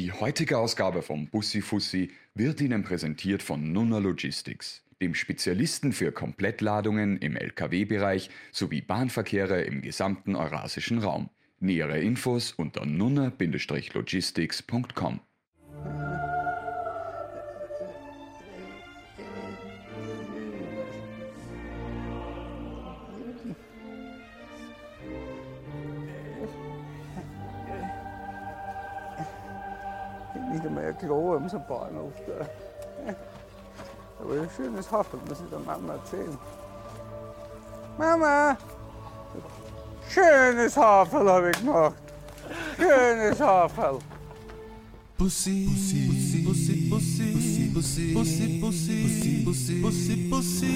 [0.00, 6.10] Die heutige Ausgabe vom Bussi Fussi wird Ihnen präsentiert von Nunna Logistics, dem Spezialisten für
[6.10, 11.28] Komplettladungen im Lkw-Bereich sowie Bahnverkehre im gesamten eurasischen Raum.
[11.58, 15.20] Nähere Infos unter nunna-logistics.com.
[31.00, 32.46] Klo am Bauernhof da.
[34.20, 36.36] Aber ein schönes Haus, muss ich der Mama erzählen.
[37.96, 38.58] Mama!
[40.10, 42.02] Schönes Haferl habe ich gemacht.
[42.76, 43.98] Schönes Haferl.
[45.16, 48.12] Pussy, Pussy, Pussy, Pussy, Pussy, Pussy,
[48.62, 50.28] Pussy, Pussy, Pussy,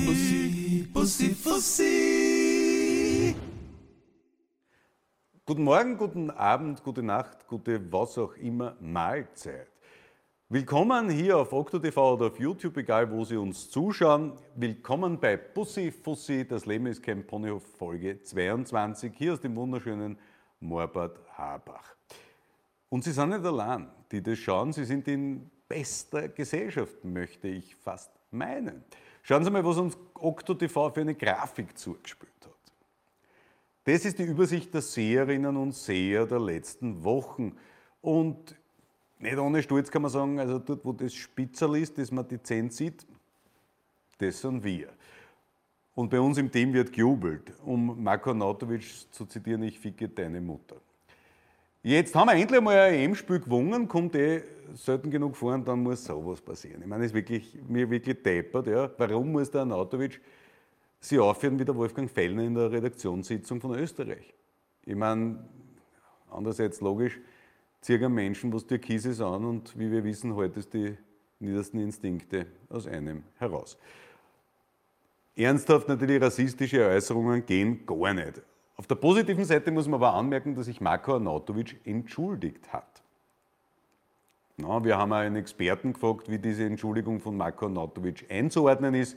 [0.06, 3.34] Pussy, Pussy, Pussy.
[5.44, 9.73] Guten Morgen, guten Abend, gute Nacht, gute was auch immer Mahlzeit.
[10.50, 14.34] Willkommen hier auf OktoTV oder auf YouTube, egal wo Sie uns zuschauen.
[14.54, 20.18] Willkommen bei Bussi Fussi, das Leben ist kein Ponyhof, Folge 22, hier aus dem wunderschönen
[20.60, 21.96] Morbad Habach.
[22.90, 27.74] Und Sie sind nicht allein, die das schauen, Sie sind in bester Gesellschaft, möchte ich
[27.76, 28.84] fast meinen.
[29.22, 32.52] Schauen Sie mal, was uns OktoTV für eine Grafik zugespielt hat.
[33.84, 37.56] Das ist die Übersicht der Seherinnen und Seher der letzten Wochen.
[38.02, 38.54] Und
[39.18, 42.42] nicht ohne Stolz kann man sagen, also dort, wo das Spitzerl ist, das man die
[42.42, 43.06] Zehn sieht,
[44.18, 44.88] das sind wir.
[45.94, 50.40] Und bei uns im Team wird gejubelt, um Marko Nautovic zu zitieren, ich ficke deine
[50.40, 50.76] Mutter.
[51.82, 55.82] Jetzt haben wir endlich mal ein EM-Spiel gewonnen, kommt eh selten genug vor und dann
[55.82, 56.80] muss sowas passieren.
[56.80, 58.90] Ich meine, es ist wirklich, mir wirklich deppert, ja.
[58.96, 60.20] Warum muss der Nautovic
[60.98, 64.32] sie aufhören wie der Wolfgang Fellner in der Redaktionssitzung von Österreich?
[64.86, 65.44] Ich meine,
[66.30, 67.20] andererseits logisch,
[67.84, 70.96] circa Menschen, was Türkises an und wie wir wissen, heute ist die
[71.38, 73.76] niedersten Instinkte aus einem heraus.
[75.36, 78.40] Ernsthaft natürlich rassistische Äußerungen gehen gar nicht.
[78.76, 83.02] Auf der positiven Seite muss man aber anmerken, dass sich Marko Arnautovic entschuldigt hat.
[84.56, 89.16] Na, wir haben einen Experten gefragt, wie diese Entschuldigung von Marko Arnautovic einzuordnen ist.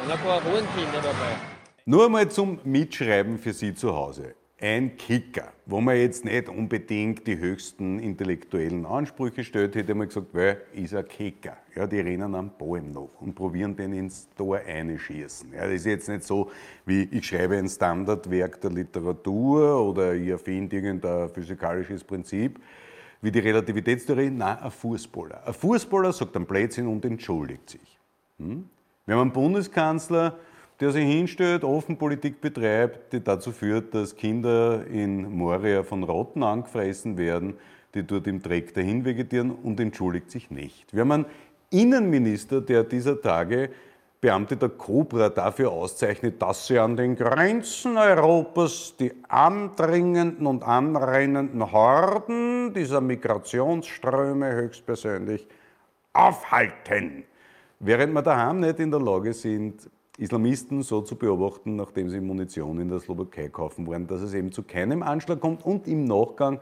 [0.00, 1.36] sind ein paar Rosenkinder dabei.
[1.84, 4.34] Nur mal zum Mitschreiben für Sie zu Hause.
[4.58, 10.28] Ein Kicker, wo man jetzt nicht unbedingt die höchsten intellektuellen Ansprüche stellt, hätte man gesagt,
[10.32, 11.58] weil ist ein Kicker.
[11.74, 15.52] Ja, die rennen am Ball noch und probieren den ins Tor einschießen.
[15.52, 16.50] Ja, das ist jetzt nicht so,
[16.86, 22.58] wie ich schreibe ein Standardwerk der Literatur oder ich erfinde irgendein physikalisches Prinzip,
[23.20, 24.30] wie die Relativitätstheorie.
[24.30, 25.46] Nein, ein Fußballer.
[25.46, 27.98] Ein Fußballer sagt einen Blödsinn und entschuldigt sich.
[28.38, 28.70] Hm?
[29.04, 30.38] Wir haben Bundeskanzler,
[30.80, 36.42] der sich hinstellt, offen Politik betreibt, die dazu führt, dass Kinder in Moria von Rotten
[36.42, 37.54] angefressen werden,
[37.94, 40.92] die dort im Dreck dahin vegetieren und entschuldigt sich nicht.
[40.92, 41.26] Wir haben einen
[41.70, 43.70] Innenminister, der dieser Tage
[44.20, 51.70] Beamte der Cobra dafür auszeichnet, dass sie an den Grenzen Europas die andringenden und anrennenden
[51.70, 55.46] Horden dieser Migrationsströme höchstpersönlich
[56.12, 57.24] aufhalten.
[57.78, 59.88] Während wir daheim nicht in der Lage sind,
[60.18, 64.50] Islamisten so zu beobachten, nachdem sie Munition in der Slowakei kaufen wollen, dass es eben
[64.50, 65.64] zu keinem Anschlag kommt.
[65.64, 66.60] Und im Nachgang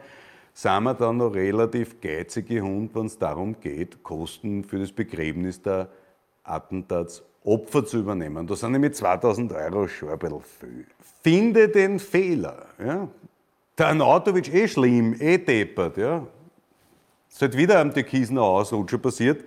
[0.53, 5.63] sind wir dann noch relativ geizige Hund, wenn es darum geht, Kosten für das Begräbnis
[5.63, 5.89] der
[6.43, 8.47] Attentatsopfer zu übernehmen.
[8.47, 10.87] Da sind nämlich 2000 Euro schon ein bisschen viel.
[11.23, 12.67] Finde den Fehler.
[12.85, 13.09] Ja?
[13.79, 15.97] Der Anatovic eh schlimm, eh deppert.
[15.97, 16.27] Ja?
[17.29, 19.45] Es ist halt wieder am Türkisen Ausrutscher passiert.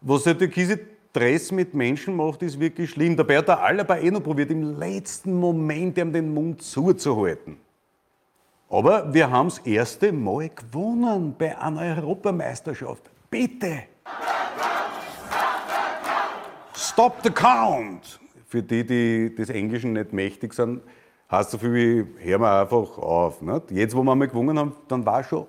[0.00, 0.78] Was der Türkise
[1.14, 3.14] Stress mit Menschen macht, ist wirklich schlimm.
[3.14, 7.58] Dabei hat der Alaba eh noch probiert, im letzten Moment ihm den Mund zuzuhalten.
[8.70, 13.10] Aber wir haben das erste Mal gewonnen bei einer Europameisterschaft.
[13.28, 13.82] Bitte!
[16.74, 18.18] Stop the count!
[18.46, 20.80] Für die, die des Englischen nicht mächtig sind,
[21.30, 23.42] heißt so viel wie, hören wir einfach auf.
[23.42, 23.70] Nicht?
[23.70, 25.46] Jetzt, wo wir mal gewonnen haben, dann war schon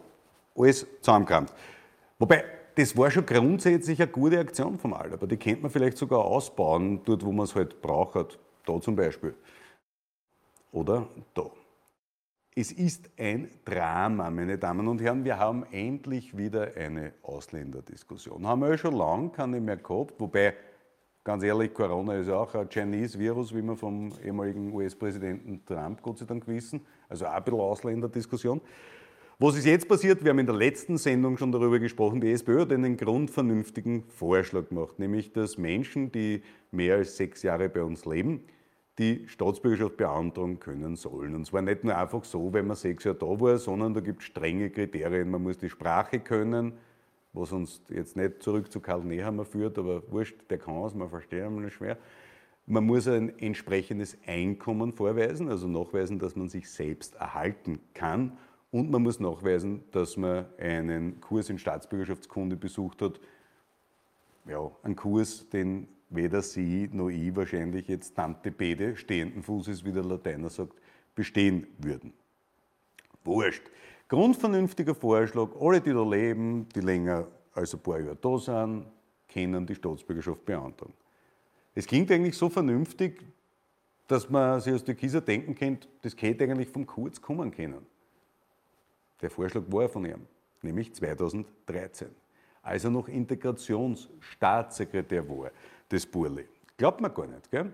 [0.57, 1.53] alles zusammengekramt.
[2.19, 2.43] Wobei,
[2.75, 5.25] das war schon grundsätzlich eine gute Aktion vom Alaba.
[5.27, 8.39] Die könnte man vielleicht sogar ausbauen, dort wo man es halt braucht.
[8.65, 9.35] Da zum Beispiel.
[10.71, 11.51] Oder da.
[12.55, 15.25] Es ist ein Drama, meine Damen und Herren.
[15.25, 18.45] Wir haben endlich wieder eine Ausländerdiskussion.
[18.47, 20.53] Haben wir ja schon lange keine mehr gehabt, wobei,
[21.23, 26.19] ganz ehrlich, Corona ist ja auch ein Chinese-Virus, wie wir vom ehemaligen US-Präsidenten Trump Gott
[26.19, 26.85] sei Dank wissen.
[27.09, 28.61] Also auch ein bisschen Ausländerdiskussion.
[29.45, 30.23] Was ist jetzt passiert?
[30.23, 32.21] Wir haben in der letzten Sendung schon darüber gesprochen.
[32.21, 37.67] Die SPÖ hat einen grundvernünftigen Vorschlag gemacht, nämlich dass Menschen, die mehr als sechs Jahre
[37.67, 38.45] bei uns leben,
[38.99, 41.35] die Staatsbürgerschaft beantragen können sollen.
[41.35, 44.21] Und zwar nicht nur einfach so, wenn man sechs Jahre da war, sondern da gibt
[44.21, 45.29] es strenge Kriterien.
[45.29, 46.71] Man muss die Sprache können,
[47.33, 51.09] was uns jetzt nicht zurück zu Karl Nehammer führt, aber wurscht, der kann es, man
[51.09, 51.97] versteht ihn schwer.
[52.65, 58.37] Man muss ein entsprechendes Einkommen vorweisen, also nachweisen, dass man sich selbst erhalten kann.
[58.73, 63.19] Und man muss nachweisen, dass man einen Kurs in Staatsbürgerschaftskunde besucht hat.
[64.47, 69.91] Ja, ein Kurs, den weder Sie noch ich wahrscheinlich jetzt Tante Bede stehenden Fußes, wie
[69.91, 70.73] der Lateiner sagt,
[71.13, 72.13] bestehen würden.
[73.23, 73.61] Wurscht.
[74.07, 78.87] Grundvernünftiger Vorschlag, alle, die da leben, die länger als ein paar Jahre da sind,
[79.31, 80.93] können die Staatsbürgerschaft beantragen.
[81.75, 83.23] Es klingt eigentlich so vernünftig,
[84.07, 87.92] dass man sich aus der Kieser denken könnte, das hätte eigentlich vom Kurz kommen können.
[89.23, 90.27] Der Vorschlag war von ihm,
[90.61, 92.09] nämlich 2013,
[92.61, 95.51] als er noch Integrationsstaatssekretär war,
[95.89, 96.43] des Burli.
[96.75, 97.71] Glaubt man gar nicht, gell?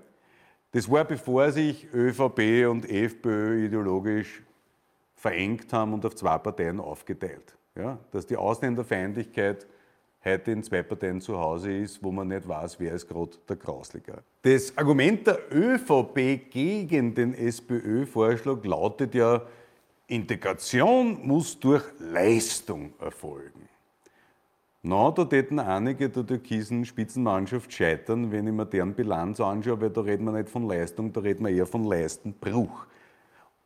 [0.72, 4.44] Das war bevor sich ÖVP und FPÖ ideologisch
[5.16, 7.56] verengt haben und auf zwei Parteien aufgeteilt.
[7.76, 7.98] Ja?
[8.12, 9.66] Dass die Ausländerfeindlichkeit
[10.24, 13.56] heute in zwei Parteien zu Hause ist, wo man nicht weiß, wer ist gerade der
[13.56, 14.22] Grausliger.
[14.44, 19.42] Das Argument der ÖVP gegen den SPÖ-Vorschlag lautet ja,
[20.10, 23.70] Integration muss durch Leistung erfolgen.
[24.82, 29.90] Na, da täten einige der türkisen Spitzenmannschaft scheitern, wenn ich mir deren Bilanz anschaue, weil
[29.90, 32.88] da reden wir nicht von Leistung, da reden wir eher von Leistenbruch.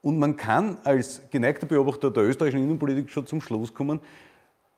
[0.02, 4.02] Und man kann als geneigter Beobachter der österreichischen Innenpolitik schon zum Schluss kommen,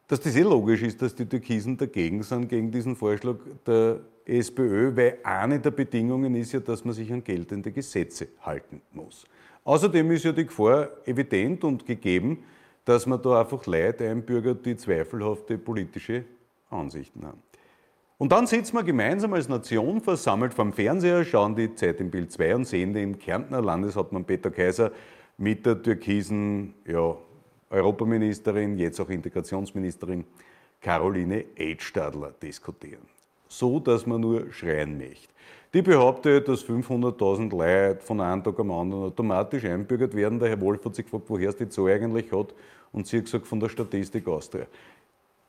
[0.07, 4.95] dass das eh logisch ist, dass die Türkisen dagegen sind, gegen diesen Vorschlag der SPÖ,
[4.95, 9.25] weil eine der Bedingungen ist ja, dass man sich an geltende Gesetze halten muss.
[9.65, 12.43] Außerdem ist ja die Gefahr evident und gegeben,
[12.85, 16.23] dass man da einfach Leute einbürgert, die zweifelhafte politische
[16.69, 17.41] Ansichten haben.
[18.17, 22.31] Und dann sitzen wir gemeinsam als Nation versammelt vom Fernseher, schauen die Zeit im Bild
[22.31, 24.91] 2 und sehen den Kärntner Landeshauptmann Peter Kaiser
[25.37, 27.17] mit der türkisen ja,
[27.69, 30.23] Europaministerin, jetzt auch Integrationsministerin
[30.79, 33.01] Caroline Edstadler diskutieren.
[33.47, 35.34] So, dass man nur schreien möchte.
[35.75, 40.39] Die behauptet, dass 500.000 Leute von einem Tag am anderen automatisch einbürgert werden.
[40.39, 42.55] Der Herr Wolf hat sich gefragt, woher es die Zahl eigentlich hat.
[42.93, 44.67] Und sie hat gesagt, von der Statistik Austria.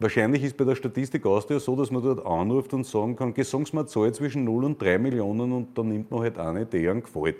[0.01, 3.57] Wahrscheinlich ist bei der Statistik Austria so, dass man dort anruft und sagen kann, Sie
[3.73, 7.05] mir Zahl zwischen 0 und 3 Millionen und dann nimmt man halt eine, die einem
[7.05, 7.37] gefällt.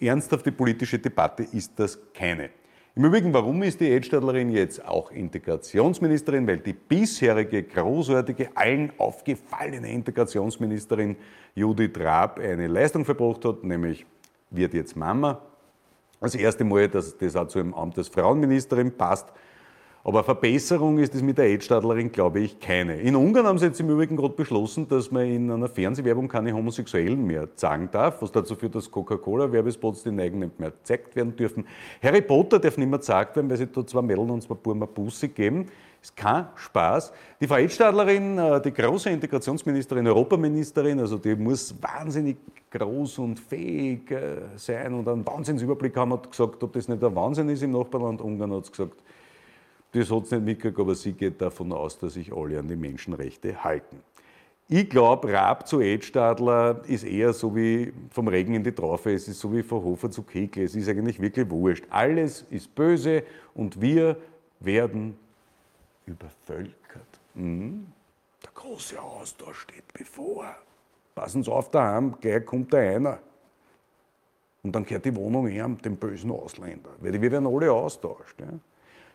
[0.00, 2.48] Ernsthafte politische Debatte ist das keine.
[2.96, 6.44] Im Übrigen, warum ist die Edstadlerin jetzt auch Integrationsministerin?
[6.48, 11.16] Weil die bisherige großartige, allen aufgefallene Integrationsministerin
[11.54, 14.04] Judith Raab eine Leistung verbracht hat, nämlich
[14.50, 15.40] wird jetzt Mama.
[16.20, 19.28] Das erste Mal, dass das auch zu einem Amt als Frauenministerin passt.
[20.10, 22.96] Aber Verbesserung ist es mit der Edstadlerin, glaube ich, keine.
[22.96, 26.52] In Ungarn haben sie jetzt im Übrigen gerade beschlossen, dass man in einer Fernsehwerbung keine
[26.52, 31.36] Homosexuellen mehr sagen darf, was dazu führt, dass Coca-Cola-Werbespots den eigenen nicht mehr gezeigt werden
[31.36, 31.64] dürfen.
[32.02, 34.84] Harry Potter darf nicht mehr gezeigt werden, weil sie da zwei Mädels und zwei Burma
[34.84, 35.66] Busse geben.
[36.02, 37.12] Ist kein Spaß.
[37.40, 42.36] Die Frau Edstadlerin, äh, die große Integrationsministerin, Europaministerin, also die muss wahnsinnig
[42.72, 47.14] groß und fähig äh, sein und einen Wahnsinnsüberblick haben, hat gesagt, ob das nicht ein
[47.14, 48.96] Wahnsinn ist im Nachbarland Ungarn, hat gesagt,
[49.92, 52.76] das hat es nicht mitgekriegt, aber sie geht davon aus, dass sich alle an die
[52.76, 54.02] Menschenrechte halten.
[54.68, 59.26] Ich glaube, Raab zu Edstadler ist eher so wie vom Regen in die Traufe, es
[59.26, 61.84] ist so wie von Hofer zu Kekle, es ist eigentlich wirklich wurscht.
[61.90, 64.16] Alles ist böse und wir
[64.60, 65.18] werden
[66.06, 67.20] übervölkert.
[67.34, 67.86] Mhm.
[68.44, 70.54] Der große Austausch steht bevor.
[71.16, 73.18] Passen Sie auf daheim, gleich kommt da einer.
[74.62, 76.90] Und dann gehört die Wohnung her dem bösen Ausländer.
[77.00, 78.38] Weil wir werden alle austauscht.
[78.38, 78.46] Ja.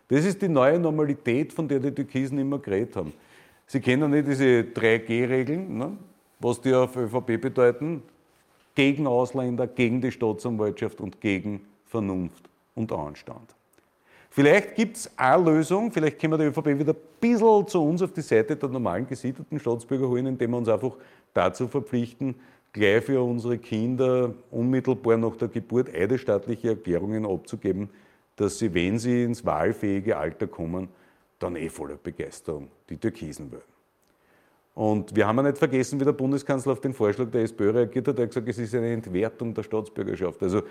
[0.07, 3.13] Das ist die neue Normalität, von der die Türkisen immer geredet haben.
[3.67, 5.97] Sie kennen nicht diese 3G-Regeln, ne?
[6.39, 8.03] was die auf ÖVP bedeuten.
[8.75, 13.55] Gegen Ausländer, gegen die Staatsanwaltschaft und gegen Vernunft und Anstand.
[14.29, 18.01] Vielleicht gibt es eine Lösung, vielleicht können wir die ÖVP wieder ein bisschen zu uns
[18.01, 20.91] auf die Seite der normalen gesiedelten Staatsbürger holen, indem wir uns einfach
[21.33, 22.35] dazu verpflichten,
[22.73, 27.89] gleich für unsere Kinder unmittelbar nach der Geburt eidesstaatliche Erklärungen abzugeben,
[28.35, 30.89] dass sie, wenn sie ins wahlfähige Alter kommen,
[31.39, 33.63] dann eh voller Begeisterung die Türkisen wählen.
[34.73, 38.09] Und wir haben ja nicht vergessen, wie der Bundeskanzler auf den Vorschlag der SPÖ reagiert
[38.09, 38.19] hat.
[38.19, 40.43] Er hat gesagt, es ist eine Entwertung der Staatsbürgerschaft.
[40.43, 40.63] Also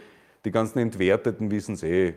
[0.45, 2.13] die ganzen Entwerteten wissen es eh.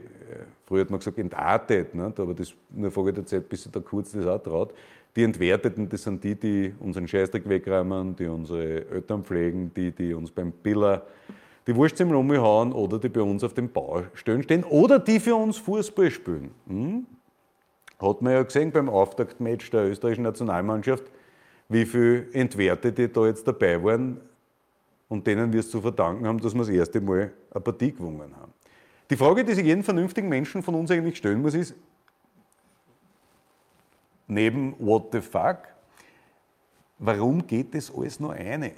[0.65, 2.19] Früher hat man gesagt, entartet, nicht?
[2.19, 4.73] aber das nur eine Frage der Zeit, bis sich der Kurz das auch traut.
[5.15, 10.13] Die Entwerteten, das sind die, die unseren Scheißdreck wegräumen, die unsere Eltern pflegen, die, die
[10.13, 11.07] uns beim Biller
[11.67, 15.57] die Wurstzimmer umhauen oder die bei uns auf den Baustellen stehen oder die für uns
[15.57, 16.51] Fußball spielen.
[16.67, 17.05] Hm?
[17.99, 21.03] Hat man ja gesehen beim Auftaktmatch der österreichischen Nationalmannschaft,
[21.67, 24.21] wie viele Entwertete da jetzt dabei waren
[25.09, 28.33] und denen wir es zu verdanken haben, dass wir das erste Mal eine Partie gewonnen
[28.39, 28.53] haben.
[29.09, 31.75] Die Frage, die sich jeden vernünftigen Menschen von uns eigentlich stellen muss, ist,
[34.27, 35.59] neben What the fuck,
[36.99, 38.73] warum geht das alles nur eine?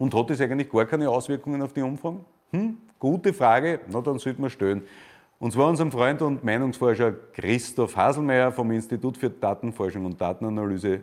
[0.00, 2.24] Und hat das eigentlich gar keine Auswirkungen auf die Umfragen?
[2.52, 2.78] Hm?
[2.98, 4.82] Gute Frage, na dann sollte man stellen.
[5.38, 11.02] Und zwar unserem Freund und Meinungsforscher Christoph Haselmeier vom Institut für Datenforschung und Datenanalyse,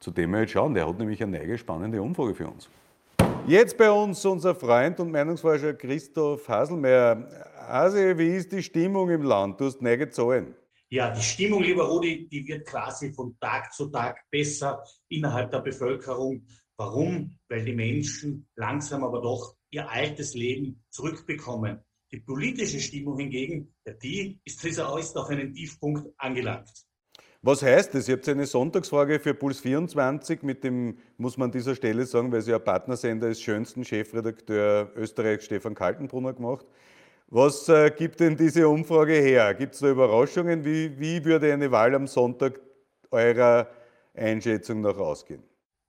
[0.00, 0.72] zu dem wir jetzt schauen.
[0.72, 2.66] Der hat nämlich eine neue spannende Umfrage für uns.
[3.46, 7.28] Jetzt bei uns unser Freund und Meinungsforscher Christoph Haselmeier.
[7.68, 9.60] Hase, wie ist die Stimmung im Land?
[9.60, 10.54] Du hast neue Zahlen.
[10.88, 15.60] Ja, die Stimmung, lieber Rudi, die wird quasi von Tag zu Tag besser innerhalb der
[15.60, 16.42] Bevölkerung.
[16.80, 17.36] Warum?
[17.50, 21.80] Weil die Menschen langsam aber doch ihr altes Leben zurückbekommen.
[22.10, 26.70] Die politische Stimmung hingegen, die ist, ist auf einen Tiefpunkt angelangt.
[27.42, 28.08] Was heißt das?
[28.08, 32.32] Ihr habt eine Sonntagsfrage für Puls 24 mit dem, muss man an dieser Stelle sagen,
[32.32, 36.64] weil sie ja Partnersender ist, schönsten Chefredakteur Österreich Stefan Kaltenbrunner gemacht.
[37.26, 39.52] Was äh, gibt denn diese Umfrage her?
[39.52, 40.64] Gibt es da Überraschungen?
[40.64, 42.58] Wie, wie würde eine Wahl am Sonntag
[43.10, 43.68] eurer
[44.14, 45.42] Einschätzung nach ausgehen?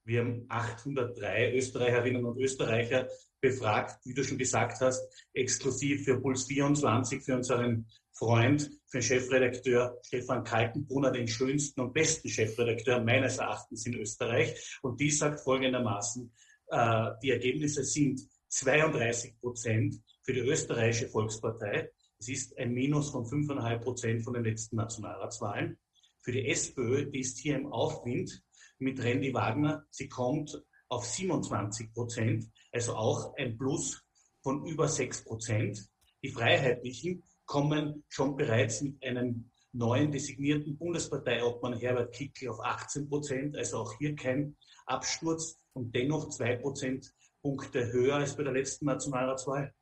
[0.03, 3.07] Wir haben 803 Österreicherinnen und Österreicher
[3.39, 5.01] befragt, wie du schon gesagt hast,
[5.33, 11.93] exklusiv für Puls 24, für unseren Freund, für den Chefredakteur Stefan Kaltenbrunner, den schönsten und
[11.93, 14.79] besten Chefredakteur meines Erachtens in Österreich.
[14.81, 16.31] Und die sagt folgendermaßen,
[16.67, 21.89] äh, die Ergebnisse sind 32 Prozent für die österreichische Volkspartei.
[22.19, 25.77] Es ist ein Minus von 5,5 Prozent von den letzten Nationalratswahlen.
[26.21, 28.43] Für die SPÖ, die ist hier im Aufwind
[28.81, 29.85] mit Randy Wagner.
[29.89, 34.03] Sie kommt auf 27 Prozent, also auch ein Plus
[34.43, 35.79] von über 6 Prozent.
[36.23, 43.55] Die Freiheitlichen kommen schon bereits mit einem neuen designierten Bundesparteiobmann Herbert Kickl auf 18 Prozent,
[43.55, 49.73] also auch hier kein Absturz und dennoch zwei Prozentpunkte höher als bei der letzten Nationalratswahl.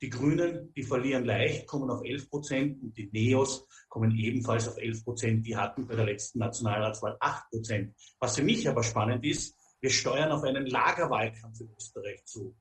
[0.00, 4.76] Die Grünen, die verlieren leicht, kommen auf 11 Prozent und die Neos kommen ebenfalls auf
[4.76, 5.46] 11 Prozent.
[5.46, 7.94] Die hatten bei der letzten Nationalratswahl 8 Prozent.
[8.20, 12.56] Was für mich aber spannend ist, wir steuern auf einen Lagerwahlkampf in Österreich zu.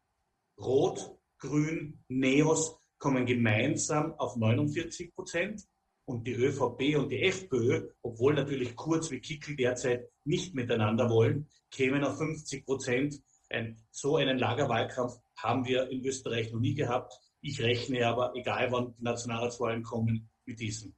[0.60, 5.64] Rot, Grün, Neos kommen gemeinsam auf 49 Prozent
[6.06, 11.48] und die ÖVP und die FPÖ, obwohl natürlich Kurz wie Kickel derzeit nicht miteinander wollen,
[11.70, 13.22] kämen auf 50 Prozent.
[13.50, 17.14] Ein, so einen Lagerwahlkampf haben wir in Österreich noch nie gehabt.
[17.42, 20.94] Ich rechne aber, egal wann die Nationalratswahlen kommen, mit diesem.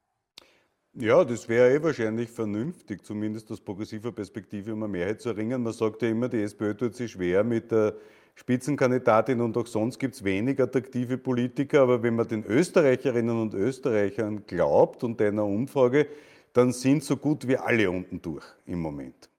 [0.93, 5.61] Ja, das wäre eh wahrscheinlich vernünftig, zumindest aus progressiver Perspektive, um eine Mehrheit zu erringen.
[5.61, 7.95] Man sagt ja immer, die SPÖ tut sich schwer mit der
[8.35, 11.81] Spitzenkandidatin und auch sonst gibt es wenig attraktive Politiker.
[11.81, 16.07] Aber wenn man den Österreicherinnen und Österreichern glaubt und einer Umfrage,
[16.53, 19.29] dann sind so gut wie alle unten durch im Moment.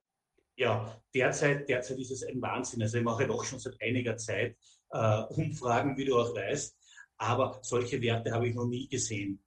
[0.57, 2.83] Ja, derzeit, derzeit ist es ein Wahnsinn.
[2.83, 4.57] Also ich mache doch schon seit einiger Zeit
[4.91, 6.77] äh, Umfragen, wie du auch weißt.
[7.21, 9.45] Aber solche Werte habe ich noch nie gesehen.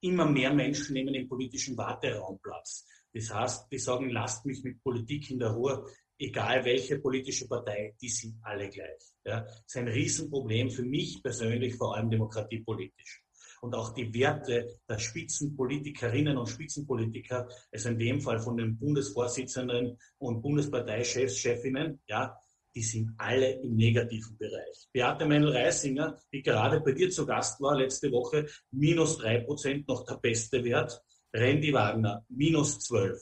[0.00, 2.86] Immer mehr Menschen nehmen im politischen Warteraum Platz.
[3.12, 5.84] Das heißt, die sagen, lasst mich mit Politik in der Ruhe,
[6.18, 9.12] egal welche politische Partei, die sind alle gleich.
[9.24, 13.22] Ja, das ist ein Riesenproblem für mich persönlich, vor allem demokratiepolitisch.
[13.60, 19.98] Und auch die Werte der Spitzenpolitikerinnen und Spitzenpolitiker, also in dem Fall von den Bundesvorsitzenden
[20.16, 22.38] und Bundesparteichefs, Chefinnen, ja,
[22.74, 24.88] die sind alle im negativen Bereich.
[24.92, 30.04] Beate Meinl-Reisinger, die gerade bei dir zu Gast war letzte Woche, minus drei Prozent noch
[30.04, 31.02] der beste Wert.
[31.34, 33.20] Randy Wagner, minus zwölf.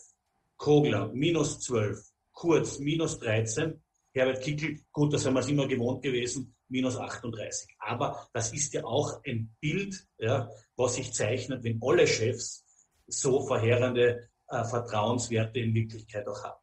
[0.56, 1.98] Kogler, minus zwölf.
[2.32, 3.82] Kurz, minus 13.
[4.12, 7.76] Herbert Kickel, gut, das haben wir es immer gewohnt gewesen, minus 38.
[7.78, 12.64] Aber das ist ja auch ein Bild, ja, was sich zeichnet, wenn alle Chefs
[13.06, 16.59] so verheerende äh, Vertrauenswerte in Wirklichkeit auch haben.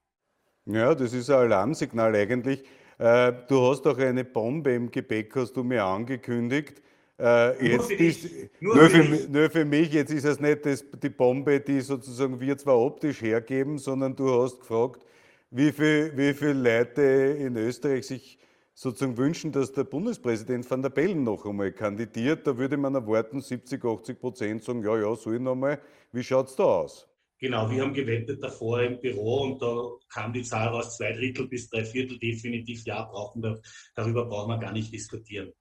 [0.70, 2.62] Ja, das ist ein Alarmsignal eigentlich.
[2.98, 6.82] Äh, du hast auch eine Bombe im Gepäck, hast du mir angekündigt.
[7.18, 10.66] Äh, jetzt nur, für ist, nur, nur, für, nur, für mich, jetzt ist es nicht
[10.66, 15.06] das, die Bombe, die sozusagen wir zwar optisch hergeben, sondern du hast gefragt,
[15.52, 18.38] wie viele wie viel Leute in Österreich sich
[18.74, 22.46] sozusagen wünschen, dass der Bundespräsident van der Bellen noch einmal kandidiert.
[22.46, 25.80] Da würde man erwarten, 70, 80 Prozent sagen, ja, ja, soll ich noch mal.
[26.12, 27.07] Wie schaut es da aus?
[27.40, 31.48] Genau, wir haben gewettet davor im Büro und da kam die Zahl raus, zwei Drittel
[31.48, 33.62] bis drei Viertel definitiv ja brauchen wir,
[33.94, 35.54] darüber brauchen wir gar nicht diskutieren.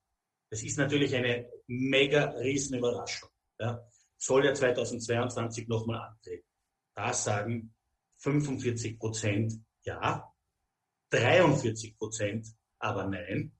[0.50, 3.28] Das ist natürlich eine mega riesen Überraschung.
[3.58, 3.86] Ja.
[4.16, 6.46] Soll ja 2022 nochmal antreten.
[6.94, 7.74] Da sagen
[8.18, 9.52] 45 Prozent
[9.82, 10.32] ja,
[11.10, 12.46] 43 Prozent
[12.78, 13.52] aber nein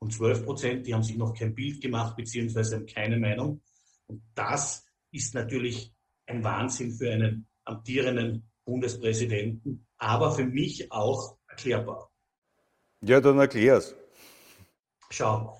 [0.00, 3.62] und 12 Prozent, die haben sich noch kein Bild gemacht beziehungsweise haben keine Meinung.
[4.06, 5.92] Und das ist natürlich
[6.26, 12.10] ein Wahnsinn für einen amtierenden Bundespräsidenten, aber für mich auch erklärbar.
[13.00, 13.94] Ja, dann erklär's.
[15.10, 15.58] Schau,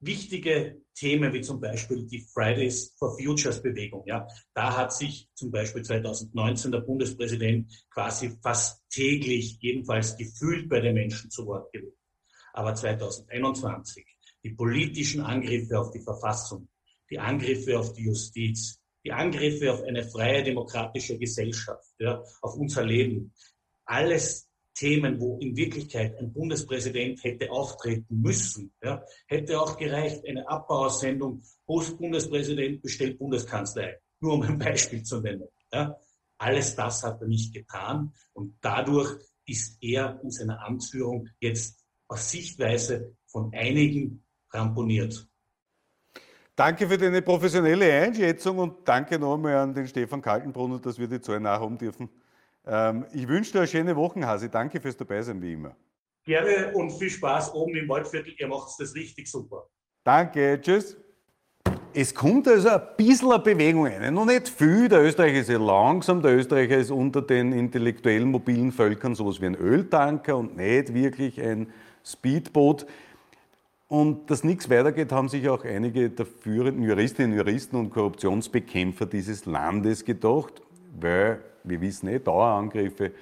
[0.00, 4.04] wichtige Themen wie zum Beispiel die Fridays for Futures Bewegung.
[4.06, 10.80] Ja, da hat sich zum Beispiel 2019 der Bundespräsident quasi fast täglich jedenfalls gefühlt bei
[10.80, 11.96] den Menschen zu Wort gewählt.
[12.52, 14.06] Aber 2021
[14.44, 16.68] die politischen Angriffe auf die Verfassung,
[17.10, 22.84] die Angriffe auf die Justiz, die Angriffe auf eine freie demokratische Gesellschaft, ja, auf unser
[22.84, 23.32] Leben,
[23.84, 28.72] alles Themen, wo in Wirklichkeit ein Bundespräsident hätte auftreten müssen.
[28.82, 33.94] Ja, hätte auch gereicht, eine Abbauersendung, Post-Bundespräsident bestellt Bundeskanzler ein.
[34.20, 35.48] Nur um ein Beispiel zu nennen.
[35.72, 35.98] Ja,
[36.38, 42.30] alles das hat er nicht getan und dadurch ist er in seiner Amtsführung jetzt aus
[42.30, 45.28] Sichtweise von einigen ramponiert.
[46.64, 51.20] Danke für deine professionelle Einschätzung und danke nochmal an den Stefan Kaltenbrunner, dass wir die
[51.20, 52.08] Zahlen nachhaben dürfen.
[52.64, 54.48] Ähm, ich wünsche dir eine schöne Woche, Hasi.
[54.48, 55.74] Danke fürs Dabeisein, wie immer.
[56.24, 58.34] Gerne und viel Spaß oben im Waldviertel.
[58.38, 59.66] Ihr macht das richtig super.
[60.04, 60.96] Danke, tschüss.
[61.92, 64.14] Es kommt also ein bisschen eine Bewegung rein.
[64.14, 64.88] Noch nicht viel.
[64.88, 66.22] Der Österreicher ist sehr langsam.
[66.22, 71.42] Der Österreicher ist unter den intellektuellen mobilen Völkern sowas wie ein Öltanker und nicht wirklich
[71.42, 71.72] ein
[72.04, 72.86] Speedboot.
[73.92, 79.44] Und dass nichts weitergeht, haben sich auch einige der führenden Juristinnen, Juristen und Korruptionsbekämpfer dieses
[79.44, 80.62] Landes gedacht,
[80.98, 83.12] weil wir wissen eh, Dauerangriffe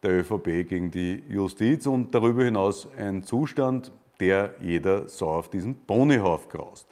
[0.00, 5.74] der ÖVP gegen die Justiz und darüber hinaus ein Zustand, der jeder so auf diesen
[5.74, 6.86] Ponyhof graust.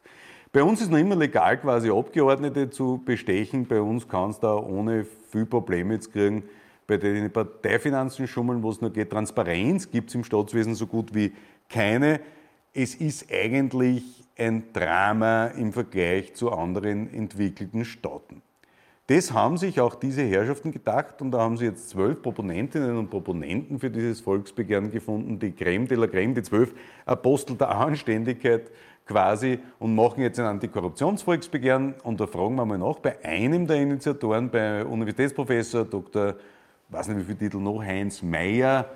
[0.50, 3.68] Bei uns ist noch immer legal, quasi Abgeordnete zu bestechen.
[3.68, 6.42] Bei uns kann es da ohne viel Probleme jetzt kriegen,
[6.88, 9.10] bei den Parteifinanzen schummeln, wo es nur geht.
[9.10, 11.32] Transparenz gibt es im Staatswesen so gut wie
[11.68, 12.18] keine.
[12.80, 14.04] Es ist eigentlich
[14.38, 18.40] ein Drama im Vergleich zu anderen entwickelten Staaten.
[19.08, 23.10] Das haben sich auch diese Herrschaften gedacht und da haben sie jetzt zwölf Proponentinnen und
[23.10, 26.72] Proponenten für dieses Volksbegehren gefunden, die Creme de la Creme, die zwölf
[27.04, 28.70] Apostel der Anständigkeit
[29.06, 33.78] quasi und machen jetzt ein Antikorruptionsvolksbegehren und da fragen wir mal nach, bei einem der
[33.78, 36.36] Initiatoren, bei Universitätsprofessor Dr.
[36.90, 38.88] weiß nicht wie viel Titel noch, Heinz Mayer,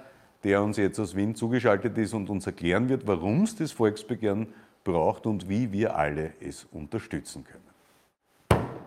[0.45, 4.49] der uns jetzt aus Wien zugeschaltet ist und uns erklären wird, warum es das Volksbegehren
[4.85, 7.63] braucht und wie wir alle es unterstützen können.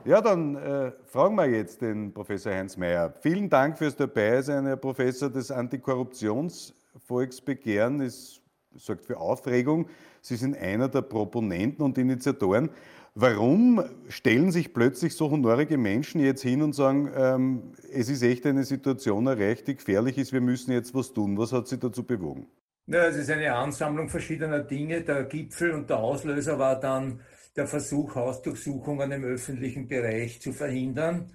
[0.05, 3.11] Ja, dann äh, fragen wir jetzt den Professor Heinz Mayer.
[3.21, 5.31] Vielen Dank fürs Dabeisein, Herr Professor.
[5.31, 8.39] Das Antikorruptionsvolksbegehren ist,
[8.75, 9.87] sorgt für Aufregung.
[10.21, 12.69] Sie sind einer der Proponenten und Initiatoren.
[13.17, 18.45] Warum stellen sich plötzlich so honorige Menschen jetzt hin und sagen, ähm, es ist echt
[18.45, 21.37] eine Situation erreicht, die gefährlich ist, wir müssen jetzt was tun?
[21.37, 22.47] Was hat Sie dazu bewogen?
[22.87, 25.01] Ja, es ist eine Ansammlung verschiedener Dinge.
[25.01, 27.21] Der Gipfel und der Auslöser war dann
[27.55, 31.31] der Versuch, Hausdurchsuchungen im öffentlichen Bereich zu verhindern,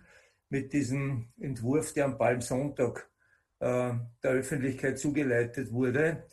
[0.50, 3.08] mit diesem Entwurf, der am Palmsonntag
[3.60, 6.24] äh, der Öffentlichkeit zugeleitet wurde.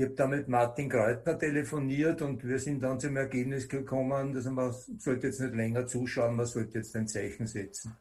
[0.00, 4.46] Ich habe da mit Martin Kreutner telefoniert und wir sind dann zum Ergebnis gekommen, dass
[4.46, 7.94] man sollte jetzt nicht länger zuschauen, man sollte jetzt ein Zeichen setzen.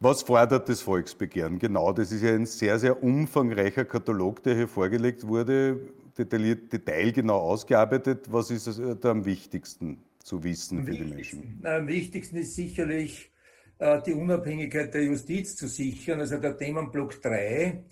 [0.00, 1.58] Was fordert das Volksbegehren?
[1.58, 5.78] Genau, das ist ja ein sehr, sehr umfangreicher Katalog, der hier vorgelegt wurde,
[6.16, 8.32] detailliert, detailgenau ausgearbeitet.
[8.32, 9.98] Was ist da am wichtigsten?
[10.24, 11.60] zu wissen für die Menschen?
[11.64, 13.30] Am wichtigsten ist sicherlich
[13.78, 17.84] äh, die Unabhängigkeit der Justiz zu sichern, also der Themenblock 3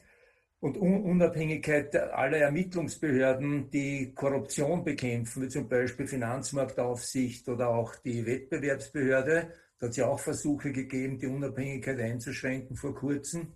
[0.65, 9.53] und Unabhängigkeit aller Ermittlungsbehörden, die Korruption bekämpfen, wie zum Beispiel Finanzmarktaufsicht oder auch die Wettbewerbsbehörde.
[9.79, 13.53] Da hat es ja auch Versuche gegeben, die Unabhängigkeit einzuschränken vor kurzem.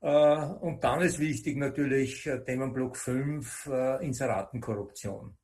[0.00, 3.70] Äh, und dann ist wichtig natürlich äh, Themenblock 5,
[4.02, 5.36] Inseratenkorruption.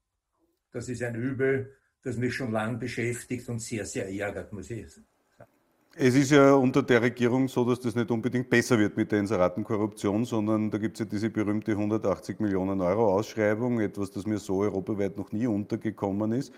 [0.70, 4.88] Das ist ein Übel, das mich schon lange beschäftigt und sehr, sehr ärgert, muss ich
[4.88, 5.17] sagen.
[6.00, 9.18] Es ist ja unter der Regierung so, dass das nicht unbedingt besser wird mit der
[9.18, 14.38] Inseratenkorruption, sondern da gibt es ja diese berühmte 180 Millionen Euro Ausschreibung, etwas, das mir
[14.38, 16.54] so europaweit noch nie untergekommen ist.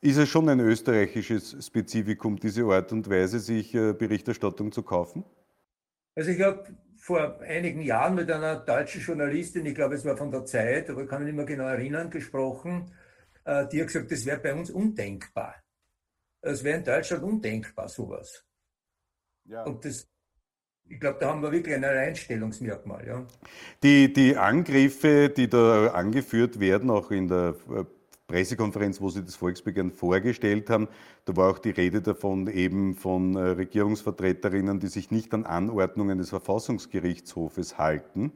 [0.00, 5.22] Ist es schon ein österreichisches Spezifikum, diese Art und Weise, sich äh, Berichterstattung zu kaufen?
[6.14, 6.64] Also ich habe
[6.96, 11.02] vor einigen Jahren mit einer deutschen Journalistin, ich glaube es war von der Zeit, aber
[11.02, 12.90] ich kann mich nicht mehr genau erinnern, gesprochen,
[13.44, 15.56] äh, die hat gesagt, das wäre bei uns undenkbar.
[16.40, 18.46] Es wäre in Deutschland undenkbar, sowas.
[19.44, 19.64] Ja.
[19.64, 20.06] Und das,
[20.88, 23.06] ich glaube, da haben wir wirklich ein Alleinstellungsmerkmal.
[23.06, 23.26] Ja.
[23.82, 27.84] Die, die Angriffe, die da angeführt werden, auch in der äh,
[28.26, 30.88] Pressekonferenz, wo Sie das Volksbegehren vorgestellt haben,
[31.24, 36.18] da war auch die Rede davon, eben von äh, Regierungsvertreterinnen, die sich nicht an Anordnungen
[36.18, 38.32] des Verfassungsgerichtshofes halten.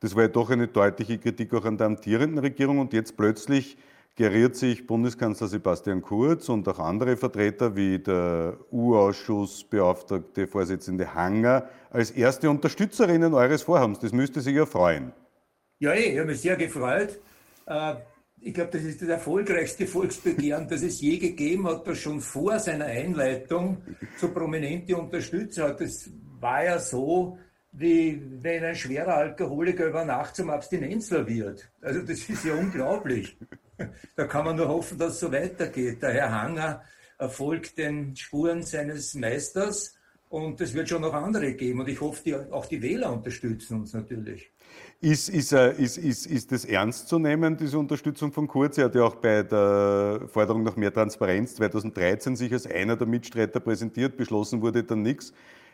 [0.00, 3.76] Das war ja doch eine deutliche Kritik auch an der amtierenden Regierung und jetzt plötzlich
[4.14, 12.10] geriert sich Bundeskanzler Sebastian Kurz und auch andere Vertreter wie der U-Ausschussbeauftragte Vorsitzende Hanger als
[12.10, 14.00] erste Unterstützerinnen eures Vorhabens.
[14.00, 15.12] Das müsste Sie ja freuen.
[15.78, 17.18] Ja, ich habe mich sehr gefreut.
[17.66, 17.94] Äh,
[18.40, 22.58] ich glaube, das ist das erfolgreichste Volksbegehren, das es je gegeben hat, das schon vor
[22.58, 23.78] seiner Einleitung
[24.18, 25.80] so prominente Unterstützer hat.
[25.80, 27.38] Das war ja so,
[27.70, 31.70] wie wenn ein schwerer Alkoholiker über Nacht zum Abstinenzler wird.
[31.80, 33.38] Also das ist ja unglaublich.
[34.16, 36.02] Da kann man nur hoffen, dass es so weitergeht.
[36.02, 36.82] Der Herr Hanger
[37.28, 39.94] folgt den Spuren seines Meisters
[40.28, 41.80] und es wird schon noch andere geben.
[41.80, 44.50] Und ich hoffe, die, auch die Wähler unterstützen uns natürlich.
[45.00, 48.78] Ist, ist, ist, ist, ist das ernst zu nehmen, diese Unterstützung von Kurz?
[48.78, 53.06] Er hat ja auch bei der Forderung nach mehr Transparenz 2013 sich als einer der
[53.06, 55.32] Mitstreiter präsentiert, beschlossen wurde dann nichts.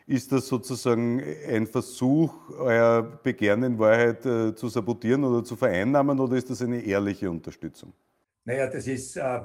[0.09, 6.19] Ist das sozusagen ein Versuch, euer Begehren in Wahrheit äh, zu sabotieren oder zu vereinnahmen
[6.19, 7.93] oder ist das eine ehrliche Unterstützung?
[8.47, 9.41] Naja, das ist, äh,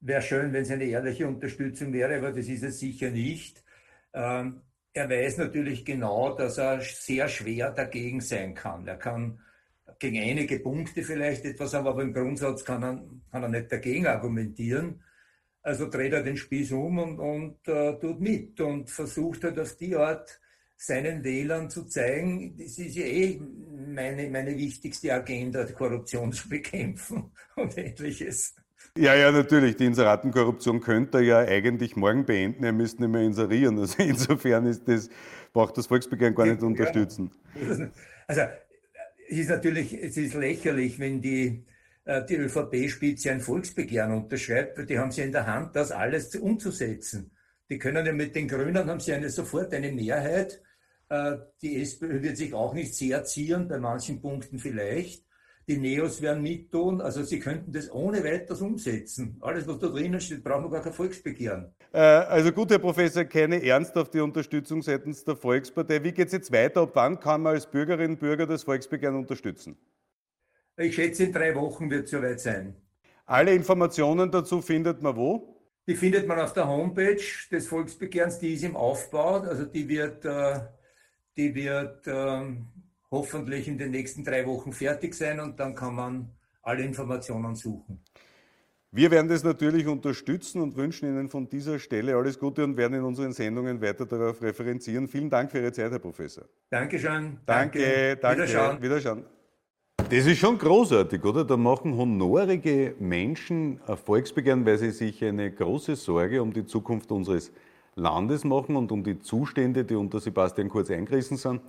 [0.00, 3.64] wäre schön, wenn es eine ehrliche Unterstützung wäre, aber das ist es sicher nicht.
[4.12, 4.60] Ähm,
[4.92, 8.86] er weiß natürlich genau, dass er sehr schwer dagegen sein kann.
[8.86, 9.40] Er kann
[9.98, 14.06] gegen einige Punkte vielleicht etwas haben, aber im Grundsatz kann er, kann er nicht dagegen
[14.06, 15.02] argumentieren.
[15.62, 19.76] Also dreht er den Spieß um und, und äh, tut mit und versucht halt auf
[19.76, 20.40] die Art
[20.76, 23.40] seinen Wählern zu zeigen, das ist ja eh
[23.86, 28.56] meine, meine wichtigste Agenda, Korruption zu bekämpfen und ähnliches.
[28.98, 29.76] Ja, ja, natürlich.
[29.76, 32.64] Die Inseratenkorruption könnte er ja eigentlich morgen beenden.
[32.64, 33.78] Er müsste nicht mehr inserieren.
[33.78, 35.08] Also insofern ist das,
[35.52, 37.30] braucht das Volksbegehren gar nicht unterstützen.
[38.26, 38.42] Also
[39.28, 41.64] es ist natürlich, es ist lächerlich, wenn die,
[42.04, 47.30] die ÖVP-Spitze ein Volksbegehren unterschreibt, die haben sie in der Hand, das alles umzusetzen.
[47.70, 50.60] Die können ja mit den Grünen, haben sie eine, sofort eine Mehrheit.
[51.08, 55.24] Äh, die SPÖ wird sich auch nicht sehr zieren, bei manchen Punkten vielleicht
[55.68, 57.00] die Neos werden mittun.
[57.00, 59.36] Also sie könnten das ohne weiteres umsetzen.
[59.40, 61.72] Alles, was da drinnen steht, brauchen wir gar kein Volksbegehren.
[61.92, 66.02] Äh, also gut, Herr Professor, keine ernsthafte Unterstützung seitens der Volkspartei.
[66.02, 66.82] Wie geht es jetzt weiter?
[66.82, 69.76] Ab wann kann man als Bürgerinnen und Bürger das Volksbegehren unterstützen?
[70.76, 72.74] Ich schätze, in drei Wochen wird es soweit sein.
[73.26, 75.52] Alle Informationen dazu findet man wo?
[75.86, 79.40] Die findet man auf der Homepage des Volksbegehrens, die ist im Aufbau.
[79.40, 80.60] Also die wird, äh,
[81.36, 82.68] die wird ähm,
[83.10, 86.30] hoffentlich in den nächsten drei Wochen fertig sein und dann kann man
[86.62, 88.02] alle Informationen suchen.
[88.94, 92.92] Wir werden das natürlich unterstützen und wünschen Ihnen von dieser Stelle alles Gute und werden
[92.94, 95.08] in unseren Sendungen weiter darauf referenzieren.
[95.08, 96.44] Vielen Dank für Ihre Zeit, Herr Professor.
[96.68, 97.38] Dankeschön.
[97.46, 98.42] Danke, danke.
[98.42, 98.82] Wiederschauen.
[98.82, 99.24] Wiederschauen.
[100.14, 101.42] Das ist schon großartig, oder?
[101.42, 107.50] Da machen honorige Menschen Erfolgsbegehren, weil sie sich eine große Sorge um die Zukunft unseres
[107.94, 111.62] Landes machen und um die Zustände, die unter Sebastian Kurz eingerissen sind.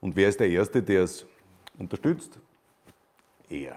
[0.00, 1.26] Und wer ist der Erste, der es
[1.76, 2.38] unterstützt?
[3.48, 3.76] Er.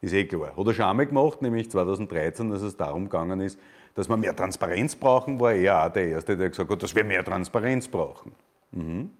[0.00, 0.56] Ist eh klar.
[0.56, 3.58] Hat er schon einmal gemacht, nämlich 2013, als es darum gegangen ist,
[3.94, 7.04] dass wir mehr Transparenz brauchen, war er auch der Erste, der gesagt hat, dass wir
[7.04, 8.32] mehr Transparenz brauchen.
[8.72, 9.10] Mhm.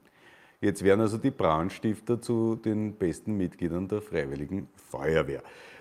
[0.67, 5.41] Jetzt werden also die Brandstifter zu den besten Mitgliedern der Freiwilligen Feuerwehr.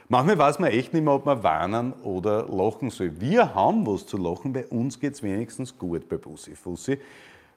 [0.09, 3.19] Manchmal weiß man echt nicht mehr, ob man warnen oder lachen soll.
[3.19, 6.99] Wir haben was zu lachen, bei uns geht es wenigstens gut bei Bussi Fussi.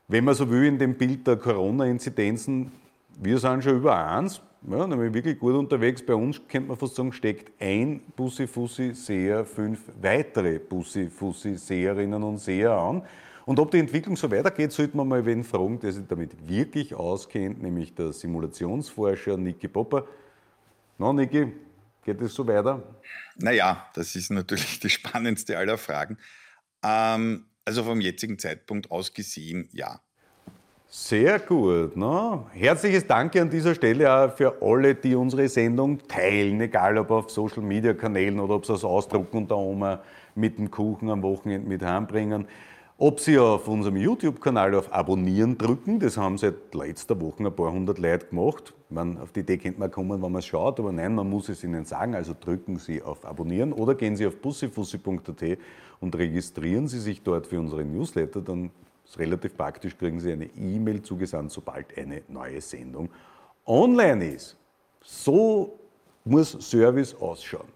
[0.09, 2.73] Wenn man so will, in dem Bild der Corona-Inzidenzen
[3.21, 6.03] wir sind schon über eins, ja, nämlich wirklich gut unterwegs.
[6.03, 13.03] Bei uns könnte man fast sagen, steckt ein Bussi-Fussi-Seher fünf weitere Bussi-Fussi-Seherinnen und Seher an.
[13.49, 16.95] Und ob die Entwicklung so weitergeht, sollte man mal wen fragen, der sich damit wirklich
[16.95, 20.07] auskennt, nämlich der Simulationsforscher Niki Popper.
[20.99, 21.55] Na, Niki,
[22.05, 22.83] geht es so weiter?
[23.37, 26.19] Naja, das ist natürlich die spannendste aller Fragen.
[26.83, 29.99] Ähm, also vom jetzigen Zeitpunkt aus gesehen, ja.
[30.87, 31.97] Sehr gut.
[31.97, 32.45] Ne?
[32.53, 37.31] Herzliches Danke an dieser Stelle auch für alle, die unsere Sendung teilen, egal ob auf
[37.31, 40.03] Social Media Kanälen oder ob sie es ausdrucken und da Oma
[40.35, 42.47] mit dem Kuchen am Wochenende mit heimbringen.
[43.01, 47.71] Ob Sie auf unserem YouTube-Kanal auf Abonnieren drücken, das haben seit letzter Woche ein paar
[47.71, 48.75] hundert Leute gemacht.
[48.91, 51.49] Man, auf die Idee könnte man kommen, wenn man es schaut, aber nein, man muss
[51.49, 52.17] es Ihnen sagen.
[52.17, 55.59] Also drücken Sie auf Abonnieren oder gehen Sie auf bussifussi.at
[56.01, 58.41] und registrieren Sie sich dort für unsere Newsletter.
[58.41, 58.73] Dann
[59.05, 63.11] ist relativ praktisch, kriegen Sie eine E-Mail zugesandt, sobald eine neue Sendung
[63.65, 64.57] online ist.
[65.05, 65.79] So
[66.25, 67.69] muss Service ausschauen.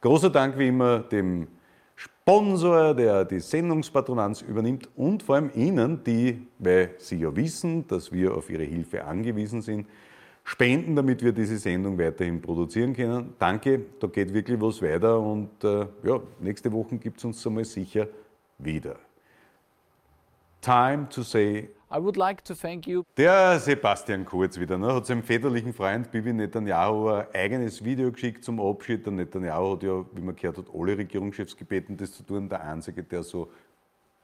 [0.00, 1.48] Großer Dank wie immer dem
[2.00, 8.10] Sponsor, der die Sendungspatronanz übernimmt und vor allem Ihnen, die, weil Sie ja wissen, dass
[8.10, 9.86] wir auf Ihre Hilfe angewiesen sind,
[10.44, 13.34] spenden, damit wir diese Sendung weiterhin produzieren können.
[13.38, 17.64] Danke, da geht wirklich was weiter und äh, ja, nächste Woche gibt es uns einmal
[17.64, 18.08] sicher
[18.58, 18.96] wieder
[20.60, 23.02] time to say I would like to thank you.
[23.16, 28.44] Der Sebastian Kurz wieder, ne, hat seinem väterlichen Freund Bibi Netanyahu ein eigenes Video geschickt
[28.44, 29.04] zum Abschied.
[29.04, 32.48] Der Netanyahu hat ja, wie man gehört hat, alle Regierungschefs gebeten, das zu tun.
[32.48, 33.50] Der Einzige, der so